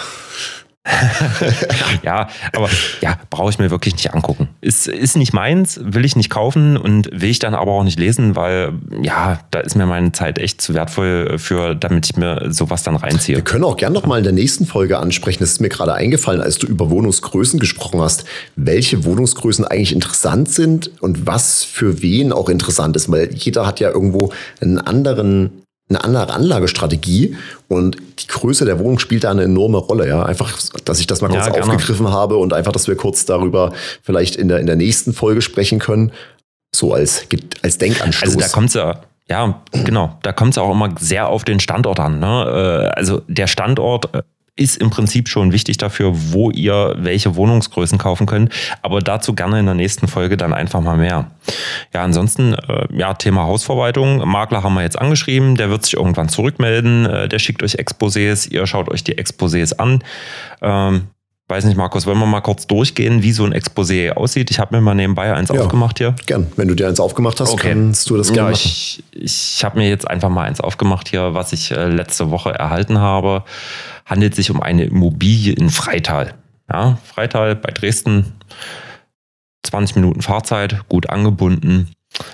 [2.03, 2.69] ja, aber
[3.01, 4.47] ja, brauche ich mir wirklich nicht angucken.
[4.61, 7.99] Ist, ist nicht meins, will ich nicht kaufen und will ich dann aber auch nicht
[7.99, 12.53] lesen, weil ja, da ist mir meine Zeit echt zu wertvoll für, damit ich mir
[12.53, 13.35] sowas dann reinziehe.
[13.35, 15.39] Wir können auch gerne noch mal in der nächsten Folge ansprechen.
[15.39, 20.49] Das ist mir gerade eingefallen, als du über Wohnungsgrößen gesprochen hast, welche Wohnungsgrößen eigentlich interessant
[20.49, 25.56] sind und was für wen auch interessant ist, weil jeder hat ja irgendwo einen anderen
[25.89, 30.07] eine andere Anlagestrategie und die Größe der Wohnung spielt da eine enorme Rolle.
[30.07, 33.25] Ja, einfach, dass ich das mal kurz ja, aufgegriffen habe und einfach, dass wir kurz
[33.25, 33.71] darüber
[34.03, 36.11] vielleicht in der, in der nächsten Folge sprechen können.
[36.75, 37.25] So als,
[37.63, 38.35] als Denkanstoß.
[38.35, 40.17] Also da kommt ja, ja, genau.
[40.23, 42.19] Da kommt es auch immer sehr auf den Standort an.
[42.19, 42.91] Ne?
[42.93, 44.23] Äh, also der Standort äh,
[44.57, 48.53] ist im Prinzip schon wichtig dafür, wo ihr welche Wohnungsgrößen kaufen könnt.
[48.81, 51.31] Aber dazu gerne in der nächsten Folge dann einfach mal mehr.
[51.93, 54.27] Ja, ansonsten, äh, ja, Thema Hausverwaltung.
[54.27, 55.55] Makler haben wir jetzt angeschrieben.
[55.55, 57.05] Der wird sich irgendwann zurückmelden.
[57.05, 58.49] Äh, der schickt euch Exposés.
[58.49, 60.03] Ihr schaut euch die Exposés an.
[60.61, 61.07] Ähm,
[61.49, 64.51] Weiß nicht, Markus, wollen wir mal kurz durchgehen, wie so ein Exposé aussieht?
[64.51, 66.13] Ich habe mir mal nebenbei eins ja, aufgemacht hier.
[66.25, 66.51] Gern.
[66.57, 67.69] Wenn du dir eins aufgemacht hast, okay.
[67.69, 68.61] kannst du das gerne ja, machen.
[68.65, 72.49] Ich, ich habe mir jetzt einfach mal eins aufgemacht hier, was ich äh, letzte Woche
[72.49, 73.45] erhalten habe.
[74.07, 76.33] Handelt sich um eine Immobilie in Freital.
[76.71, 78.33] Ja, Freital bei Dresden.
[79.63, 81.89] 20 Minuten Fahrzeit, gut angebunden.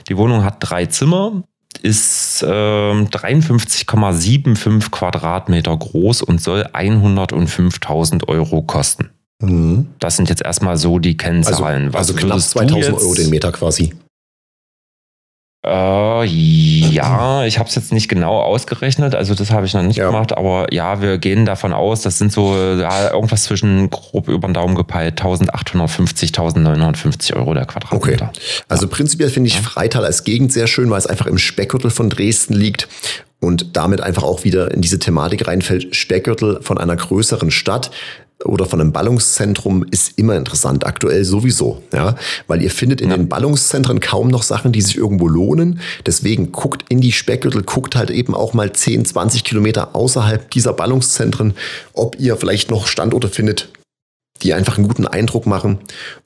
[0.07, 1.41] Die Wohnung hat drei Zimmer,
[1.81, 9.09] ist äh, 53,75 Quadratmeter groß und soll 105.000 Euro kosten.
[9.41, 9.87] Mhm.
[9.99, 11.87] Das sind jetzt erstmal so die Kennzahlen.
[11.87, 13.93] Also, also knapp 2000 Euro den Meter quasi.
[15.65, 19.97] Äh, ja, ich habe es jetzt nicht genau ausgerechnet, also das habe ich noch nicht
[19.97, 20.07] ja.
[20.07, 24.47] gemacht, aber ja, wir gehen davon aus, das sind so ja, irgendwas zwischen grob über
[24.47, 28.31] den Daumen gepeilt 1850, 1950 Euro der Quadratmeter.
[28.33, 28.63] Okay.
[28.67, 28.91] Also ja.
[28.91, 32.53] prinzipiell finde ich Freital als Gegend sehr schön, weil es einfach im Speckgürtel von Dresden
[32.53, 32.89] liegt
[33.39, 37.91] und damit einfach auch wieder in diese Thematik reinfällt, Speckgürtel von einer größeren Stadt
[38.45, 42.15] oder von einem Ballungszentrum ist immer interessant, aktuell sowieso, ja,
[42.47, 43.17] weil ihr findet in ja.
[43.17, 45.79] den Ballungszentren kaum noch Sachen, die sich irgendwo lohnen.
[46.05, 50.73] Deswegen guckt in die Speckgürtel, guckt halt eben auch mal 10, 20 Kilometer außerhalb dieser
[50.73, 51.53] Ballungszentren,
[51.93, 53.69] ob ihr vielleicht noch Standorte findet,
[54.41, 55.79] die einfach einen guten Eindruck machen.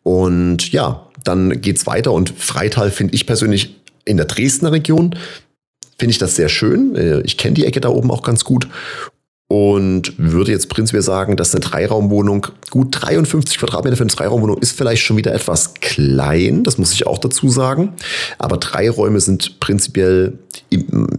[0.03, 3.75] Und ja, dann geht's weiter und Freital finde ich persönlich
[4.06, 5.15] in der Dresdner Region
[5.99, 6.95] finde ich das sehr schön.
[6.95, 8.67] Äh, ich kenne die Ecke da oben auch ganz gut
[9.50, 14.78] und würde jetzt prinzipiell sagen, dass eine Dreiraumwohnung, gut 53 Quadratmeter für eine Dreiraumwohnung ist
[14.78, 17.94] vielleicht schon wieder etwas klein, das muss ich auch dazu sagen.
[18.40, 20.38] Aber drei Räume sind prinzipiell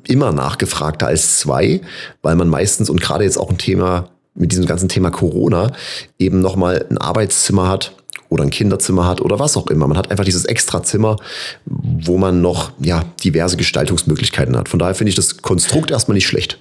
[0.07, 1.81] immer nachgefragter als zwei,
[2.21, 5.73] weil man meistens und gerade jetzt auch ein Thema mit diesem ganzen Thema Corona
[6.19, 7.93] eben nochmal ein Arbeitszimmer hat
[8.29, 9.89] oder ein Kinderzimmer hat oder was auch immer.
[9.89, 11.17] Man hat einfach dieses extra Zimmer,
[11.65, 14.69] wo man noch ja, diverse Gestaltungsmöglichkeiten hat.
[14.69, 16.59] Von daher finde ich das Konstrukt erstmal nicht schlecht.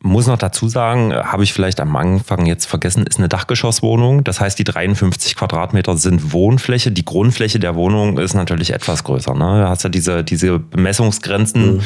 [0.00, 4.22] Muss noch dazu sagen, äh, habe ich vielleicht am Anfang jetzt vergessen, ist eine Dachgeschosswohnung.
[4.22, 6.92] Das heißt, die 53 Quadratmeter sind Wohnfläche.
[6.92, 9.34] Die Grundfläche der Wohnung ist natürlich etwas größer.
[9.34, 9.62] Ne?
[9.62, 11.80] Du hast ja diese, diese Bemessungsgrenzen, mhm.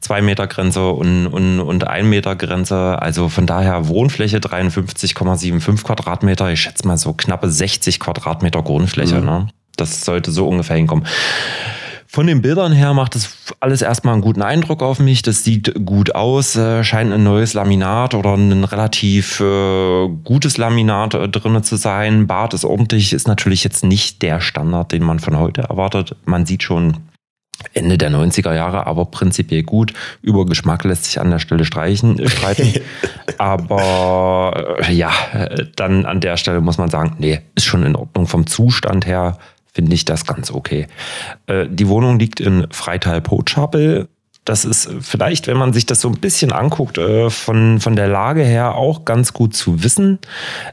[0.00, 3.02] zwei Meter Grenze und, und, und ein Meter Grenze.
[3.02, 6.50] Also von daher Wohnfläche 53,75 Quadratmeter.
[6.52, 9.16] Ich schätze mal so knappe 60 Quadratmeter Grundfläche.
[9.16, 9.26] Mhm.
[9.26, 9.48] Ne?
[9.76, 11.04] Das sollte so ungefähr hinkommen.
[12.16, 15.20] Von den Bildern her macht das alles erstmal einen guten Eindruck auf mich.
[15.20, 21.12] Das sieht gut aus, äh, scheint ein neues Laminat oder ein relativ äh, gutes Laminat
[21.12, 22.26] äh, drin zu sein.
[22.26, 26.16] Bad ist ordentlich, ist natürlich jetzt nicht der Standard, den man von heute erwartet.
[26.24, 26.96] Man sieht schon
[27.74, 29.92] Ende der 90er Jahre, aber prinzipiell gut.
[30.22, 32.80] Über Geschmack lässt sich an der Stelle streichen, streiten.
[33.36, 37.94] aber äh, ja, äh, dann an der Stelle muss man sagen, nee, ist schon in
[37.94, 39.36] Ordnung vom Zustand her
[39.76, 40.86] finde ich das ganz okay.
[41.46, 44.08] Äh, die Wohnung liegt in Freital-Potschapel.
[44.46, 48.08] Das ist vielleicht, wenn man sich das so ein bisschen anguckt, äh, von, von der
[48.08, 50.18] Lage her auch ganz gut zu wissen.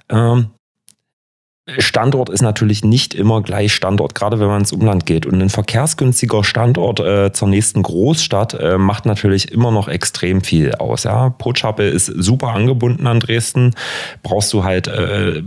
[0.09, 0.51] Ähm,
[1.79, 5.25] Standort ist natürlich nicht immer gleich Standort, gerade wenn man ins Umland geht.
[5.25, 10.75] Und ein verkehrsgünstiger Standort äh, zur nächsten Großstadt äh, macht natürlich immer noch extrem viel
[10.75, 11.03] aus.
[11.03, 11.29] Ja?
[11.29, 13.75] Potschappe ist super angebunden an Dresden.
[14.23, 15.41] Brauchst du halt äh,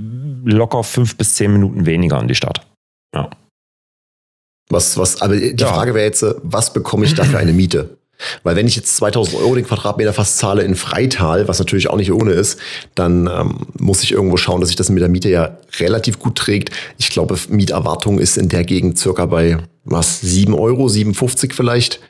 [0.44, 2.66] locker fünf bis zehn Minuten weniger in die Stadt.
[3.14, 3.30] Ja.
[4.68, 5.72] Was, was, aber die ja.
[5.72, 7.96] Frage wäre jetzt, was bekomme ich da für eine Miete?
[8.42, 11.96] Weil wenn ich jetzt 2000 Euro den Quadratmeter fast zahle in Freital, was natürlich auch
[11.96, 12.59] nicht ohne ist,
[12.94, 16.37] dann ähm, muss ich irgendwo schauen, dass sich das mit der Miete ja relativ gut
[16.37, 16.70] trägt.
[16.96, 22.00] Ich glaube, Mieterwartung ist in der Gegend circa bei was, 7 Euro, 7,50 vielleicht.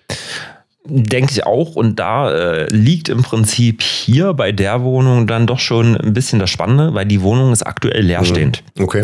[0.89, 1.77] Denke ich auch.
[1.77, 6.39] Und da äh, liegt im Prinzip hier bei der Wohnung dann doch schon ein bisschen
[6.39, 8.63] das Spannende, weil die Wohnung ist aktuell leerstehend.
[8.77, 8.85] Mhm.
[8.85, 9.03] Okay.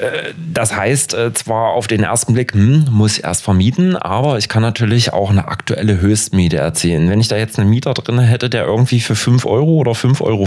[0.00, 4.38] Äh, das heißt, äh, zwar auf den ersten Blick, hm, muss ich erst vermieten, aber
[4.38, 7.08] ich kann natürlich auch eine aktuelle Höchstmiete erzielen.
[7.08, 10.20] Wenn ich da jetzt einen Mieter drin hätte, der irgendwie für 5 Euro oder 5,50
[10.22, 10.46] Euro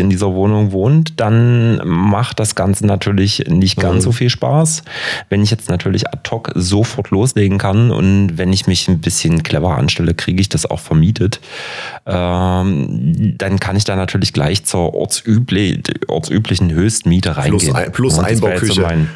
[0.00, 4.00] in dieser Wohnung wohnt, dann macht das Ganze natürlich nicht ganz mhm.
[4.00, 4.82] so viel Spaß.
[5.28, 9.42] Wenn ich jetzt natürlich ad hoc sofort loslegen kann und wenn ich mich ein bisschen
[9.42, 11.40] clever anstelle, kriege ich das auch vermietet,
[12.06, 17.74] ähm, dann kann ich da natürlich gleich zur ortsübli ortsüblichen Höchstmiete reingehen.
[17.92, 18.80] Plus, plus Einbauküche.
[18.82, 19.10] mein,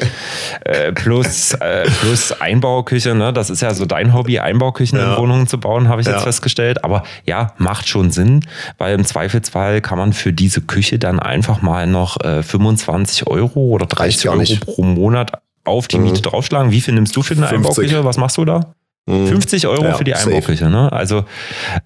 [0.64, 3.32] äh, plus, äh, plus Einbauküche, ne?
[3.32, 5.14] das ist ja so dein Hobby, Einbauküchen ja.
[5.14, 6.14] in Wohnungen zu bauen, habe ich ja.
[6.14, 6.84] jetzt festgestellt.
[6.84, 8.44] Aber ja, macht schon Sinn,
[8.78, 13.60] weil im Zweifelsfall kann man für diese Küche dann einfach mal noch äh, 25 Euro
[13.68, 15.32] oder 30 Euro pro Monat
[15.64, 16.04] auf die mhm.
[16.04, 16.72] Miete draufschlagen.
[16.72, 17.56] Wie viel nimmst du für eine 50.
[17.56, 18.04] Einbauküche?
[18.04, 18.74] Was machst du da?
[19.08, 19.28] Mhm.
[19.28, 20.68] 50 Euro ja, für die Einbauküche.
[20.68, 20.92] Ne?
[20.92, 21.24] Also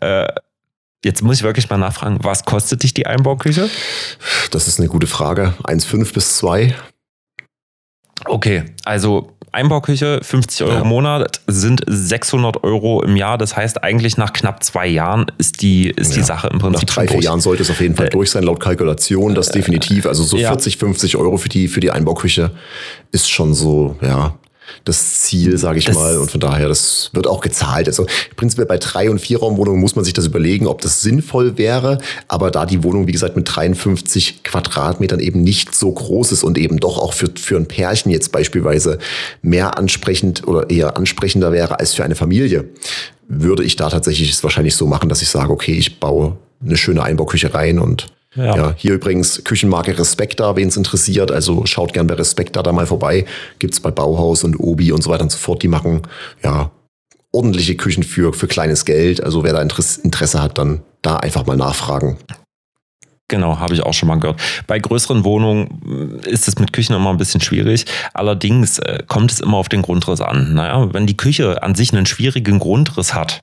[0.00, 0.26] äh,
[1.04, 3.68] Jetzt muss ich wirklich mal nachfragen, was kostet dich die Einbauküche?
[4.52, 5.54] Das ist eine gute Frage.
[5.64, 6.76] 1,5 bis 2.
[8.26, 10.80] Okay, also Einbauküche, 50 Euro ja.
[10.82, 13.36] im Monat, sind 600 Euro im Jahr.
[13.36, 16.18] Das heißt, eigentlich nach knapp zwei Jahren ist die, ist ja.
[16.18, 16.88] die Sache im Prinzip.
[16.88, 19.34] Nach drei, vier Jahren sollte es auf jeden Fall äh, durch sein, laut Kalkulation.
[19.34, 20.06] Das äh, definitiv.
[20.06, 20.48] Also so ja.
[20.48, 22.52] 40, 50 Euro für die, für die Einbauküche
[23.10, 24.36] ist schon so, ja,
[24.84, 26.18] das Ziel, sage ich das mal.
[26.18, 27.86] Und von daher, das wird auch gezahlt.
[27.86, 28.06] Also
[28.36, 31.98] prinzipiell bei Drei- und Vierraumwohnungen muss man sich das überlegen, ob das sinnvoll wäre.
[32.28, 36.58] Aber da die Wohnung, wie gesagt, mit 53 Quadratmetern eben nicht so groß ist und
[36.58, 38.98] eben doch auch für, für ein Pärchen jetzt beispielsweise
[39.42, 42.68] mehr ansprechend oder eher ansprechender wäre als für eine Familie,
[43.28, 46.76] würde ich da tatsächlich es wahrscheinlich so machen, dass ich sage, okay, ich baue eine
[46.76, 48.56] schöne Einbauküche rein und ja.
[48.56, 48.74] ja.
[48.76, 51.30] hier übrigens Küchenmarke Respekta, wen es interessiert.
[51.30, 53.26] Also schaut gern bei Respekta da mal vorbei.
[53.58, 55.62] Gibt's bei Bauhaus und Obi und so weiter und so fort.
[55.62, 56.02] Die machen
[56.42, 56.70] ja
[57.32, 59.22] ordentliche Küchen für, für kleines Geld.
[59.22, 62.18] Also wer da Interesse hat, dann da einfach mal nachfragen.
[63.28, 64.40] Genau, habe ich auch schon mal gehört.
[64.66, 67.86] Bei größeren Wohnungen ist es mit Küchen immer ein bisschen schwierig.
[68.12, 70.52] Allerdings äh, kommt es immer auf den Grundriss an.
[70.52, 73.40] Naja, wenn die Küche an sich einen schwierigen Grundriss hat,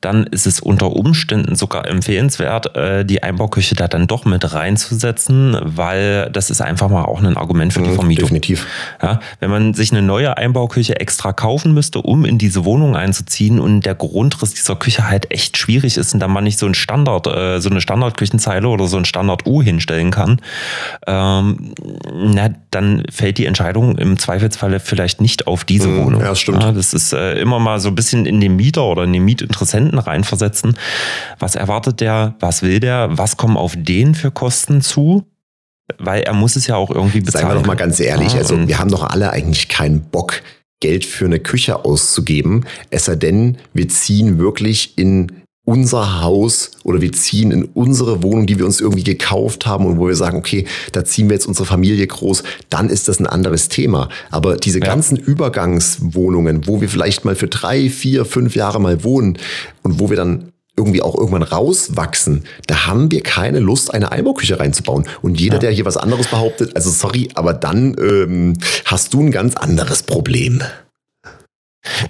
[0.00, 5.56] dann ist es unter Umständen sogar empfehlenswert, äh, die Einbauküche da dann doch mit reinzusetzen,
[5.62, 8.24] weil das ist einfach mal auch ein Argument für die mhm, Vermietung.
[8.24, 8.66] Definitiv.
[9.02, 13.60] Ja, wenn man sich eine neue Einbauküche extra kaufen müsste, um in diese Wohnung einzuziehen
[13.60, 16.74] und der Grundriss dieser Küche halt echt schwierig ist und dann man nicht so ein
[16.74, 20.40] Standard, äh, so eine Standardküchenzeile oder so ein Standard U hinstellen kann,
[21.06, 21.74] ähm,
[22.12, 26.20] na, dann fällt die Entscheidung im Zweifelsfalle vielleicht nicht auf diese mhm, Wohnung.
[26.20, 26.62] Ja, stimmt.
[26.62, 29.24] Ja, das ist äh, immer mal so ein bisschen in den Mieter oder in den
[29.24, 30.78] Mietinteressenten Interessenten reinversetzen.
[31.38, 32.34] Was erwartet der?
[32.40, 33.08] Was will der?
[33.12, 35.26] Was kommen auf den für Kosten zu?
[35.98, 37.46] Weil er muss es ja auch irgendwie bezahlen.
[37.46, 40.40] Seien wir doch mal ganz ehrlich, also wir haben doch alle eigentlich keinen Bock,
[40.80, 42.64] Geld für eine Küche auszugeben.
[42.88, 45.39] Es sei denn, wir ziehen wirklich in
[45.70, 49.98] unser Haus oder wir ziehen in unsere Wohnung, die wir uns irgendwie gekauft haben und
[49.98, 53.26] wo wir sagen, okay, da ziehen wir jetzt unsere Familie groß, dann ist das ein
[53.28, 54.08] anderes Thema.
[54.32, 54.86] Aber diese ja.
[54.86, 59.38] ganzen Übergangswohnungen, wo wir vielleicht mal für drei, vier, fünf Jahre mal wohnen
[59.84, 64.58] und wo wir dann irgendwie auch irgendwann rauswachsen, da haben wir keine Lust, eine Einbauküche
[64.58, 65.04] reinzubauen.
[65.22, 65.60] Und jeder, ja.
[65.60, 68.54] der hier was anderes behauptet, also sorry, aber dann ähm,
[68.86, 70.62] hast du ein ganz anderes Problem.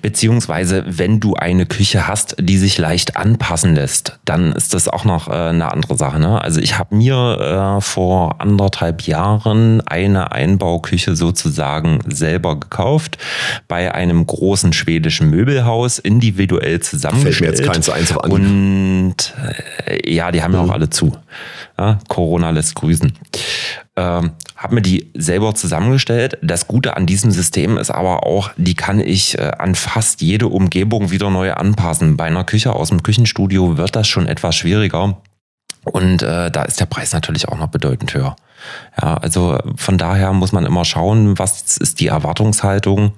[0.02, 5.04] Beziehungsweise, wenn du eine Küche hast, die sich leicht anpassen lässt, dann ist das auch
[5.04, 6.18] noch äh, eine andere Sache.
[6.18, 6.42] Ne?
[6.42, 13.18] Also ich habe mir äh, vor anderthalb Jahren eine Einbauküche sozusagen selber gekauft
[13.68, 17.58] bei einem großen schwedischen Möbelhaus, individuell zusammengestellt.
[17.58, 18.30] Fällt mir jetzt keins eins an.
[18.32, 19.34] Und
[19.86, 20.70] äh, ja, die haben ja mhm.
[20.70, 21.16] auch alle zu.
[21.78, 23.12] Ja, Corona lässt grüßen.
[24.00, 26.38] Ähm, habe mir die selber zusammengestellt.
[26.40, 30.46] Das Gute an diesem System ist aber auch, die kann ich äh, an fast jede
[30.46, 32.16] Umgebung wieder neu anpassen.
[32.16, 35.18] Bei einer Küche aus dem Küchenstudio wird das schon etwas schwieriger.
[35.84, 38.36] Und äh, da ist der Preis natürlich auch noch bedeutend höher.
[39.00, 43.12] Ja, also von daher muss man immer schauen, was ist die Erwartungshaltung,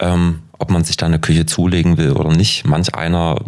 [0.00, 2.66] ähm, ob man sich da eine Küche zulegen will oder nicht.
[2.66, 3.40] Manch einer,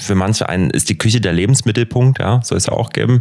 [0.00, 3.20] für manche einen ist die Küche der Lebensmittelpunkt, ja, soll es ja auch geben.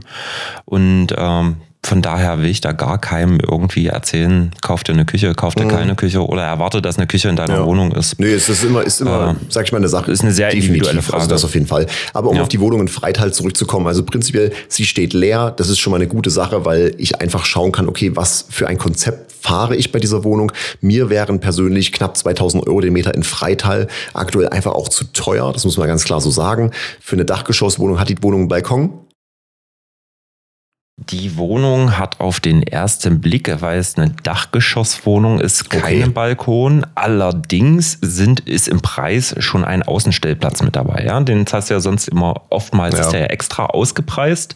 [0.65, 5.33] Und ähm, von daher will ich da gar keinem irgendwie erzählen, kauf dir eine Küche,
[5.33, 5.69] kauf dir mhm.
[5.69, 7.65] keine Küche oder erwarte, dass eine Küche in deiner ja.
[7.65, 8.19] Wohnung ist.
[8.19, 10.11] Nee, es ist immer, ist immer, äh, sag ich mal, eine Sache.
[10.11, 11.23] Ist eine sehr individuelle also Frage.
[11.23, 11.87] Also das auf jeden Fall.
[12.13, 12.41] Aber um ja.
[12.41, 15.51] auf die Wohnung in Freital zurückzukommen, also prinzipiell, sie steht leer.
[15.55, 18.67] Das ist schon mal eine gute Sache, weil ich einfach schauen kann, okay, was für
[18.67, 20.51] ein Konzept fahre ich bei dieser Wohnung.
[20.81, 25.53] Mir wären persönlich knapp 2000 Euro den Meter in Freital aktuell einfach auch zu teuer.
[25.53, 26.71] Das muss man ganz klar so sagen.
[26.99, 28.91] Für eine Dachgeschosswohnung hat die Wohnung einen Balkon.
[31.07, 36.12] Die Wohnung hat auf den ersten Blick, weil es eine Dachgeschosswohnung ist, keinen okay.
[36.12, 36.85] Balkon.
[36.93, 41.05] Allerdings sind, ist im Preis schon ein Außenstellplatz mit dabei.
[41.05, 41.19] Ja?
[41.21, 43.01] Den hast du ja sonst immer oftmals ja.
[43.01, 44.55] ist der ja extra ausgepreist.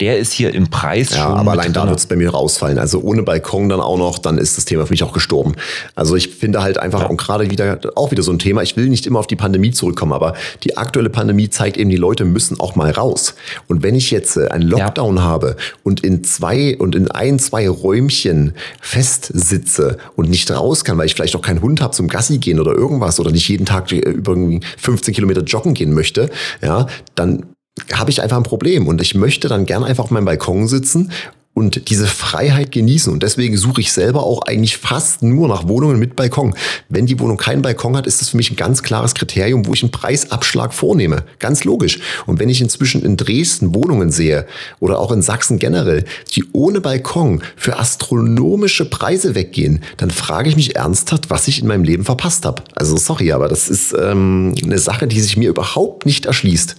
[0.00, 1.34] Der ist hier im Preis ja, schon.
[1.34, 2.78] Aber allein da wird es bei mir rausfallen.
[2.78, 5.56] Also ohne Balkon dann auch noch, dann ist das Thema für mich auch gestorben.
[5.94, 7.06] Also ich finde halt einfach, ja.
[7.08, 9.72] und gerade wieder auch wieder so ein Thema, ich will nicht immer auf die Pandemie
[9.72, 10.32] zurückkommen, aber
[10.64, 13.34] die aktuelle Pandemie zeigt eben, die Leute müssen auch mal raus.
[13.68, 17.68] Und wenn ich jetzt äh, einen Lockdown habe und in zwei und in ein, zwei
[17.68, 22.38] Räumchen festsitze und nicht raus kann, weil ich vielleicht auch keinen Hund habe zum Gassi
[22.38, 24.36] gehen oder irgendwas oder nicht jeden Tag über
[24.78, 26.30] 15 Kilometer joggen gehen möchte,
[26.62, 27.46] ja, dann
[27.92, 28.86] habe ich einfach ein Problem.
[28.86, 31.10] Und ich möchte dann gern einfach auf meinem Balkon sitzen
[31.54, 33.12] und diese Freiheit genießen.
[33.12, 36.54] Und deswegen suche ich selber auch eigentlich fast nur nach Wohnungen mit Balkon.
[36.88, 39.74] Wenn die Wohnung keinen Balkon hat, ist das für mich ein ganz klares Kriterium, wo
[39.74, 41.24] ich einen Preisabschlag vornehme.
[41.40, 42.00] Ganz logisch.
[42.26, 44.46] Und wenn ich inzwischen in Dresden Wohnungen sehe
[44.80, 50.56] oder auch in Sachsen generell, die ohne Balkon für astronomische Preise weggehen, dann frage ich
[50.56, 52.62] mich ernsthaft, was ich in meinem Leben verpasst habe.
[52.74, 56.76] Also sorry, aber das ist ähm, eine Sache, die sich mir überhaupt nicht erschließt.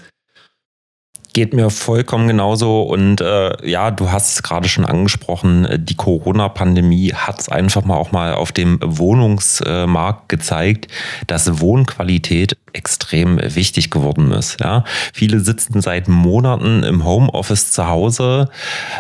[1.34, 2.84] Geht mir vollkommen genauso.
[2.84, 7.97] Und äh, ja, du hast es gerade schon angesprochen, die Corona-Pandemie hat es einfach mal
[7.97, 10.88] auch mal auf dem Wohnungsmarkt gezeigt,
[11.25, 14.59] dass Wohnqualität extrem wichtig geworden ist.
[14.59, 18.49] Ja, viele sitzen seit Monaten im Homeoffice zu Hause.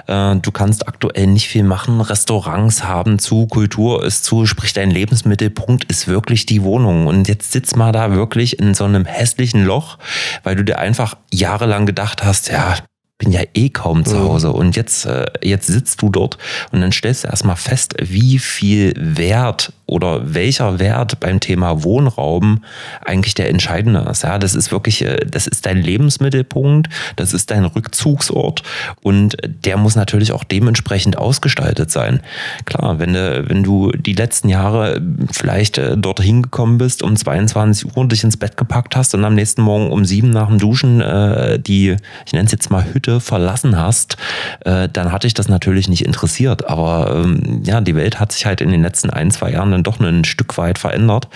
[0.07, 2.01] Äh, du kannst aktuell nicht viel machen.
[2.01, 7.07] Restaurants haben zu, Kultur ist zu, sprich dein Lebensmittelpunkt ist wirklich die Wohnung.
[7.07, 9.97] Und jetzt sitzt mal da wirklich in so einem hässlichen Loch,
[10.43, 12.75] weil du dir einfach jahrelang gedacht hast, ja,
[13.23, 16.37] bin ja eh kaum zu Hause und jetzt, äh, jetzt sitzt du dort
[16.71, 22.63] und dann stellst du erstmal fest, wie viel Wert oder welcher Wert beim Thema Wohnraum
[23.05, 24.23] eigentlich der entscheidende ist.
[24.23, 28.63] Ja, das ist wirklich, äh, das ist dein Lebensmittelpunkt, das ist dein Rückzugsort
[29.03, 32.21] und der muss natürlich auch dementsprechend ausgestaltet sein.
[32.65, 34.99] Klar, wenn du, wenn du die letzten Jahre
[35.31, 39.35] vielleicht äh, dort hingekommen bist, um 22 Uhr dich ins Bett gepackt hast und am
[39.35, 43.19] nächsten Morgen um sieben nach dem Duschen äh, die, ich nenne es jetzt mal Hütte
[43.19, 44.17] verlassen hast,
[44.61, 46.67] äh, dann hatte ich das natürlich nicht interessiert.
[46.67, 49.82] Aber ähm, ja, die Welt hat sich halt in den letzten ein, zwei Jahren dann
[49.83, 51.27] doch ein Stück weit verändert.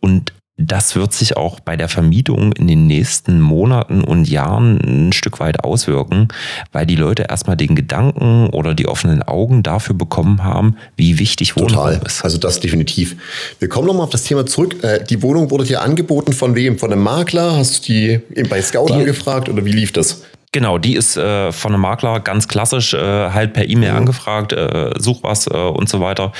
[0.00, 5.12] Und das wird sich auch bei der Vermietung in den nächsten Monaten und Jahren ein
[5.12, 6.28] Stück weit auswirken,
[6.72, 11.56] weil die Leute erstmal den Gedanken oder die offenen Augen dafür bekommen haben, wie wichtig
[11.56, 12.02] Wohnraum Total.
[12.04, 12.24] ist.
[12.24, 13.16] Also das definitiv.
[13.60, 14.82] Wir kommen nochmal auf das Thema zurück.
[14.82, 16.76] Äh, die Wohnung wurde dir angeboten von wem?
[16.76, 17.56] Von einem Makler?
[17.56, 20.22] Hast du die bei Scout angefragt oder wie lief das?
[20.50, 23.98] Genau, die ist äh, von einem Makler ganz klassisch, äh, halt per E-Mail mhm.
[23.98, 26.32] angefragt, äh, such was äh, und so weiter.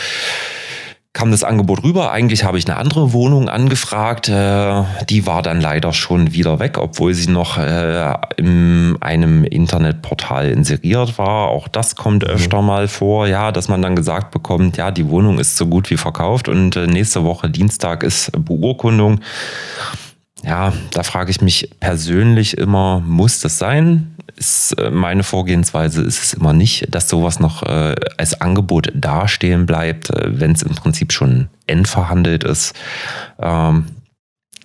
[1.14, 2.12] Kam das Angebot rüber.
[2.12, 4.28] Eigentlich habe ich eine andere Wohnung angefragt.
[4.28, 10.50] Äh, die war dann leider schon wieder weg, obwohl sie noch äh, in einem Internetportal
[10.50, 11.48] inseriert war.
[11.48, 12.30] Auch das kommt mhm.
[12.30, 15.90] öfter mal vor, ja, dass man dann gesagt bekommt, ja, die Wohnung ist so gut
[15.90, 19.20] wie verkauft und äh, nächste Woche Dienstag ist Beurkundung
[20.44, 24.14] ja, da frage ich mich persönlich immer, muss das sein?
[24.36, 29.66] Ist äh, meine Vorgehensweise ist es immer nicht, dass sowas noch äh, als Angebot dastehen
[29.66, 32.74] bleibt, äh, wenn es im Prinzip schon endverhandelt ist.
[33.40, 33.86] Ähm,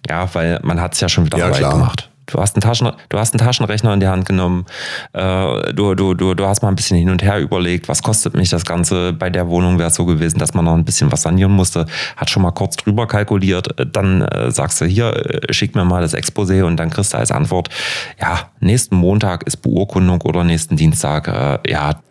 [0.08, 2.10] ja, weil man hat es ja schon wieder ja, weit gemacht.
[2.26, 4.66] Du hast, einen Taschen, du hast einen Taschenrechner in die Hand genommen,
[5.14, 8.36] äh, du, du, du, du hast mal ein bisschen hin und her überlegt, was kostet
[8.36, 9.14] mich das Ganze.
[9.14, 11.86] Bei der Wohnung wäre es so gewesen, dass man noch ein bisschen was sanieren musste,
[12.16, 16.02] hat schon mal kurz drüber kalkuliert, dann äh, sagst du hier, äh, schick mir mal
[16.02, 17.70] das Exposé und dann kriegst du als Antwort,
[18.20, 22.02] ja, nächsten Montag ist Beurkundung oder nächsten Dienstag, äh, ja,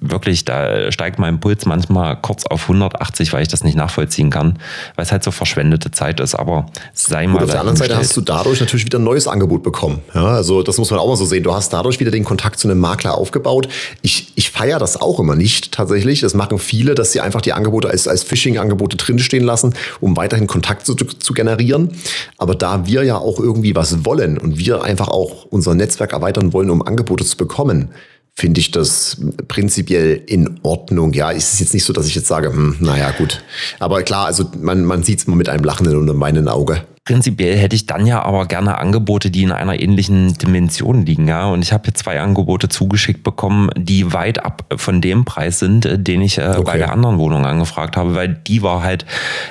[0.00, 4.58] wirklich, da steigt mein Puls manchmal kurz auf 180, weil ich das nicht nachvollziehen kann,
[4.96, 6.34] weil es halt so verschwendete Zeit ist.
[6.34, 7.34] Aber sei mal.
[7.34, 10.00] Gut, auf der anderen Seite hast du dadurch natürlich wieder ein neues Angebot bekommen.
[10.14, 11.42] Ja, also das muss man auch mal so sehen.
[11.42, 13.68] Du hast dadurch wieder den Kontakt zu einem Makler aufgebaut.
[14.02, 16.20] Ich, ich feiere das auch immer nicht tatsächlich.
[16.20, 20.46] Das machen viele, dass sie einfach die Angebote als, als Phishing-Angebote drinstehen lassen, um weiterhin
[20.46, 21.92] Kontakt zu, zu generieren.
[22.36, 26.52] Aber da wir ja auch irgendwie was wollen und wir einfach auch unser Netzwerk erweitern
[26.52, 27.90] wollen, um Angebote zu bekommen,
[28.38, 29.16] finde ich das
[29.48, 31.12] prinzipiell in Ordnung.
[31.12, 33.42] Ja, ist es jetzt nicht so, dass ich jetzt sage, hm, naja, gut.
[33.80, 36.84] Aber klar, also man, man sieht es immer mit einem lachenden und einem weinenden Auge.
[37.08, 41.46] Prinzipiell hätte ich dann ja aber gerne Angebote, die in einer ähnlichen Dimension liegen, ja.
[41.46, 45.86] Und ich habe hier zwei Angebote zugeschickt bekommen, die weit ab von dem Preis sind,
[45.86, 46.62] äh, den ich äh, okay.
[46.64, 49.06] bei der anderen Wohnung angefragt habe, weil die war halt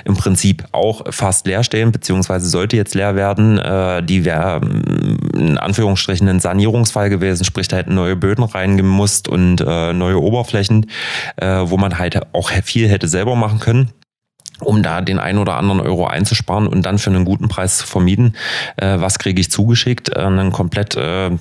[0.05, 3.58] im Prinzip auch fast leerstehend, beziehungsweise sollte jetzt leer werden.
[3.58, 9.28] Äh, die wäre mm, in Anführungsstrichen ein Sanierungsfall gewesen, sprich da hätten neue Böden reingemusst
[9.28, 10.86] und äh, neue Oberflächen,
[11.38, 13.89] äh, wo man halt auch viel hätte selber machen können
[14.62, 17.88] um da den ein oder anderen Euro einzusparen und dann für einen guten Preis zu
[17.88, 18.36] vermieden.
[18.78, 20.10] Äh, was kriege ich zugeschickt?
[20.10, 21.32] Äh, einen komplett äh,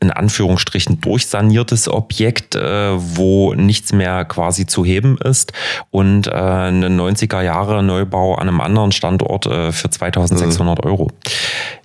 [0.00, 2.60] in Anführungsstrichen durchsaniertes Objekt, äh,
[3.16, 5.52] wo nichts mehr quasi zu heben ist
[5.90, 10.90] und äh, einen 90er Jahre Neubau an einem anderen Standort äh, für 2600 mhm.
[10.90, 11.10] Euro.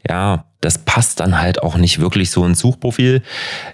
[0.07, 3.21] Ja, das passt dann halt auch nicht wirklich so ins Suchprofil.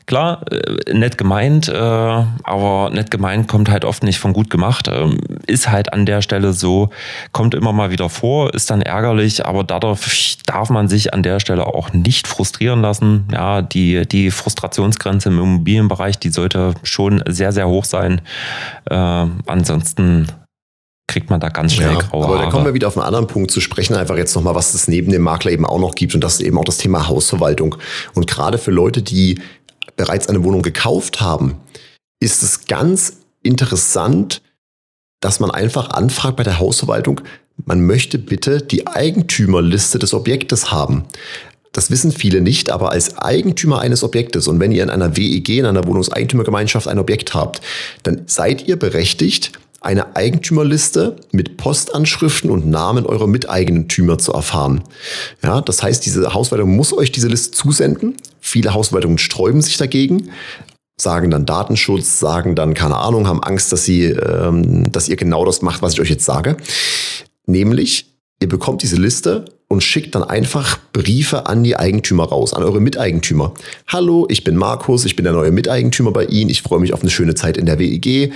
[0.05, 4.87] Klar, äh, nett gemeint, äh, aber nett gemeint kommt halt oft nicht von gut gemacht.
[4.91, 5.17] Ähm,
[5.47, 6.89] ist halt an der Stelle so,
[7.31, 11.39] kommt immer mal wieder vor, ist dann ärgerlich, aber dadurch darf man sich an der
[11.39, 13.27] Stelle auch nicht frustrieren lassen.
[13.31, 18.21] Ja, die, die Frustrationsgrenze im Immobilienbereich, die sollte schon sehr, sehr hoch sein.
[18.89, 20.27] Äh, ansonsten
[21.15, 23.27] kriegt man da ganz schnell ja, graue Aber da kommen wir wieder auf einen anderen
[23.27, 26.13] Punkt zu sprechen, einfach jetzt nochmal, was es neben dem Makler eben auch noch gibt
[26.13, 27.77] und das ist eben auch das Thema Hausverwaltung.
[28.15, 29.39] Und gerade für Leute, die
[29.95, 31.55] bereits eine Wohnung gekauft haben,
[32.19, 34.41] ist es ganz interessant,
[35.21, 37.21] dass man einfach anfragt bei der Hausverwaltung,
[37.63, 41.05] man möchte bitte die Eigentümerliste des Objektes haben.
[41.71, 45.47] Das wissen viele nicht, aber als Eigentümer eines Objektes und wenn ihr in einer WEG,
[45.47, 47.61] in einer Wohnungseigentümergemeinschaft ein Objekt habt,
[48.03, 49.53] dann seid ihr berechtigt,
[49.85, 54.83] eine Eigentümerliste mit Postanschriften und Namen eurer Miteigentümer zu erfahren.
[55.43, 58.17] Ja, das heißt, diese Hausverwaltung muss euch diese Liste zusenden.
[58.41, 60.29] Viele Hausverwaltungen sträuben sich dagegen,
[60.99, 65.45] sagen dann Datenschutz, sagen dann keine Ahnung, haben Angst, dass sie, ähm, dass ihr genau
[65.45, 66.57] das macht, was ich euch jetzt sage.
[67.45, 68.07] Nämlich,
[68.41, 72.81] ihr bekommt diese Liste und schickt dann einfach Briefe an die Eigentümer raus, an eure
[72.81, 73.53] Miteigentümer.
[73.87, 77.01] Hallo, ich bin Markus, ich bin der neue Miteigentümer bei Ihnen, ich freue mich auf
[77.01, 78.31] eine schöne Zeit in der WEG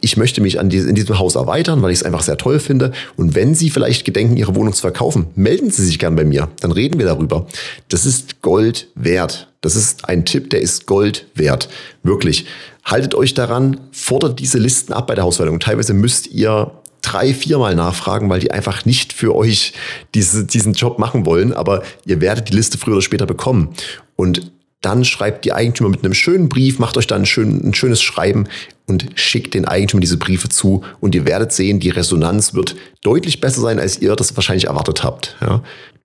[0.00, 2.60] ich möchte mich an diese, in diesem Haus erweitern, weil ich es einfach sehr toll
[2.60, 2.92] finde.
[3.16, 6.48] Und wenn Sie vielleicht gedenken, Ihre Wohnung zu verkaufen, melden Sie sich gern bei mir.
[6.60, 7.46] Dann reden wir darüber.
[7.88, 9.48] Das ist Gold wert.
[9.60, 11.68] Das ist ein Tipp, der ist Gold wert.
[12.02, 12.46] Wirklich.
[12.84, 15.60] Haltet euch daran, fordert diese Listen ab bei der Hausverwaltung.
[15.60, 16.72] Teilweise müsst ihr
[17.02, 19.72] drei, viermal nachfragen, weil die einfach nicht für euch
[20.14, 21.52] diese, diesen Job machen wollen.
[21.52, 23.74] Aber ihr werdet die Liste früher oder später bekommen.
[24.16, 27.74] Und dann schreibt die Eigentümer mit einem schönen Brief, macht euch dann ein, schön, ein
[27.74, 28.48] schönes Schreiben
[28.86, 33.40] und schickt den Eigentümer diese Briefe zu und ihr werdet sehen, die Resonanz wird deutlich
[33.40, 35.36] besser sein, als ihr das wahrscheinlich erwartet habt.
[35.40, 35.62] Ja.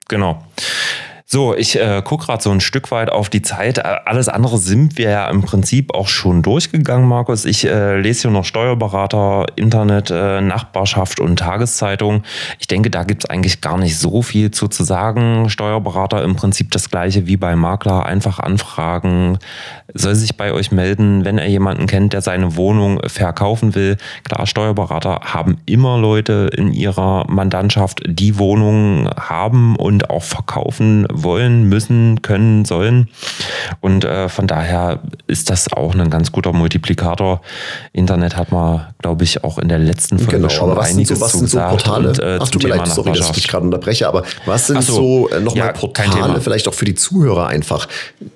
[0.08, 0.44] Genau.
[1.34, 3.78] So, ich äh, gucke gerade so ein Stück weit auf die Zeit.
[3.78, 7.44] Äh, alles andere sind wir ja im Prinzip auch schon durchgegangen, Markus.
[7.44, 12.22] Ich äh, lese hier noch Steuerberater, Internet, äh, Nachbarschaft und Tageszeitung.
[12.60, 15.50] Ich denke, da gibt es eigentlich gar nicht so viel zu, zu sagen.
[15.50, 18.06] Steuerberater im Prinzip das gleiche wie bei Makler.
[18.06, 19.40] Einfach anfragen,
[19.92, 23.96] soll sich bei euch melden, wenn er jemanden kennt, der seine Wohnung verkaufen will.
[24.22, 31.64] Klar, Steuerberater haben immer Leute in ihrer Mandantschaft, die Wohnungen haben und auch verkaufen wollen,
[31.64, 33.08] müssen, können, sollen.
[33.80, 37.40] Und äh, von daher ist das auch ein ganz guter Multiplikator.
[37.92, 41.08] Internet hat man, glaube ich, auch in der letzten Folge genau, schon aber was einiges
[41.08, 42.08] sind so, was sind so Portale?
[42.10, 44.82] Und, äh, Ach, tut mir leid, sorry, dass ich dich gerade unterbreche, aber was sind
[44.82, 47.88] so, so äh, nochmal ja, Portale, vielleicht auch für die Zuhörer einfach,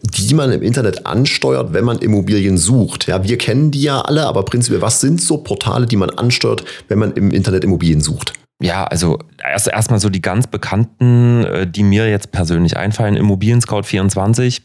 [0.03, 3.07] die man im Internet ansteuert, wenn man Immobilien sucht?
[3.07, 6.65] Ja, wir kennen die ja alle, aber prinzipiell, was sind so Portale, die man ansteuert,
[6.89, 8.33] wenn man im Internet Immobilien sucht?
[8.61, 13.61] Ja, also erst erstmal so die ganz bekannten, äh, die mir jetzt persönlich einfallen, Immobilien
[13.61, 14.63] Scout 24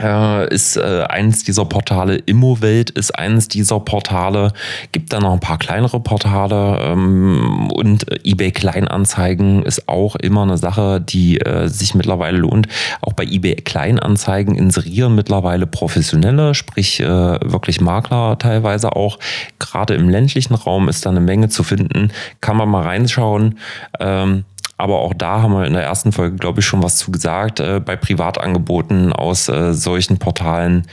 [0.00, 2.16] äh, ist äh, eines dieser Portale.
[2.16, 4.52] Immowelt ist eines dieser Portale.
[4.92, 10.58] Gibt da noch ein paar kleinere Portale ähm, und eBay Kleinanzeigen ist auch immer eine
[10.58, 12.68] Sache, die äh, sich mittlerweile lohnt.
[13.00, 19.18] Auch bei eBay Kleinanzeigen inserieren mittlerweile Professionelle, sprich äh, wirklich Makler teilweise auch.
[19.58, 22.10] Gerade im ländlichen Raum ist da eine Menge zu finden.
[22.40, 23.58] Kann man mal reinschauen.
[24.00, 24.44] Ähm,
[24.78, 27.60] aber auch da haben wir in der ersten Folge, glaube ich, schon was zu gesagt.
[27.60, 30.86] Äh, bei Privatangeboten aus äh, solchen Portalen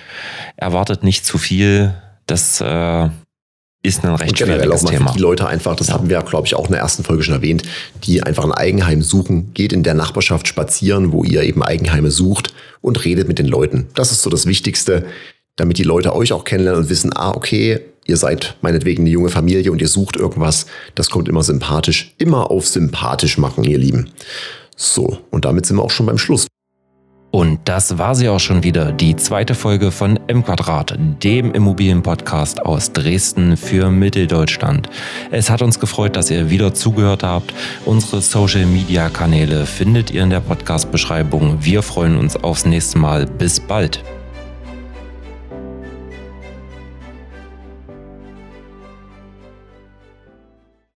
[0.55, 1.93] erwartet nicht zu viel.
[2.25, 3.09] Das äh,
[3.81, 5.11] ist ein recht und generell auch mal Thema.
[5.11, 5.95] die Leute einfach, das ja.
[5.95, 7.63] haben wir, glaube ich, auch in der ersten Folge schon erwähnt,
[8.03, 9.53] die einfach ein Eigenheim suchen.
[9.53, 13.87] Geht in der Nachbarschaft spazieren, wo ihr eben Eigenheime sucht und redet mit den Leuten.
[13.95, 15.05] Das ist so das Wichtigste,
[15.57, 19.29] damit die Leute euch auch kennenlernen und wissen, ah, okay, ihr seid meinetwegen eine junge
[19.29, 22.13] Familie und ihr sucht irgendwas, das kommt immer sympathisch.
[22.17, 24.09] Immer auf sympathisch machen, ihr Lieben.
[24.75, 26.47] So, und damit sind wir auch schon beim Schluss.
[27.35, 32.63] Und das war sie auch schon wieder, die zweite Folge von M Quadrat, dem Immobilienpodcast
[32.63, 34.87] aus Dresden für Mitteldeutschland.
[35.31, 37.51] Es hat uns gefreut, dass ihr wieder zugehört habt.
[37.85, 41.57] Unsere Social Media Kanäle findet ihr in der Podcast Beschreibung.
[41.59, 43.25] Wir freuen uns aufs nächste Mal.
[43.25, 44.03] Bis bald.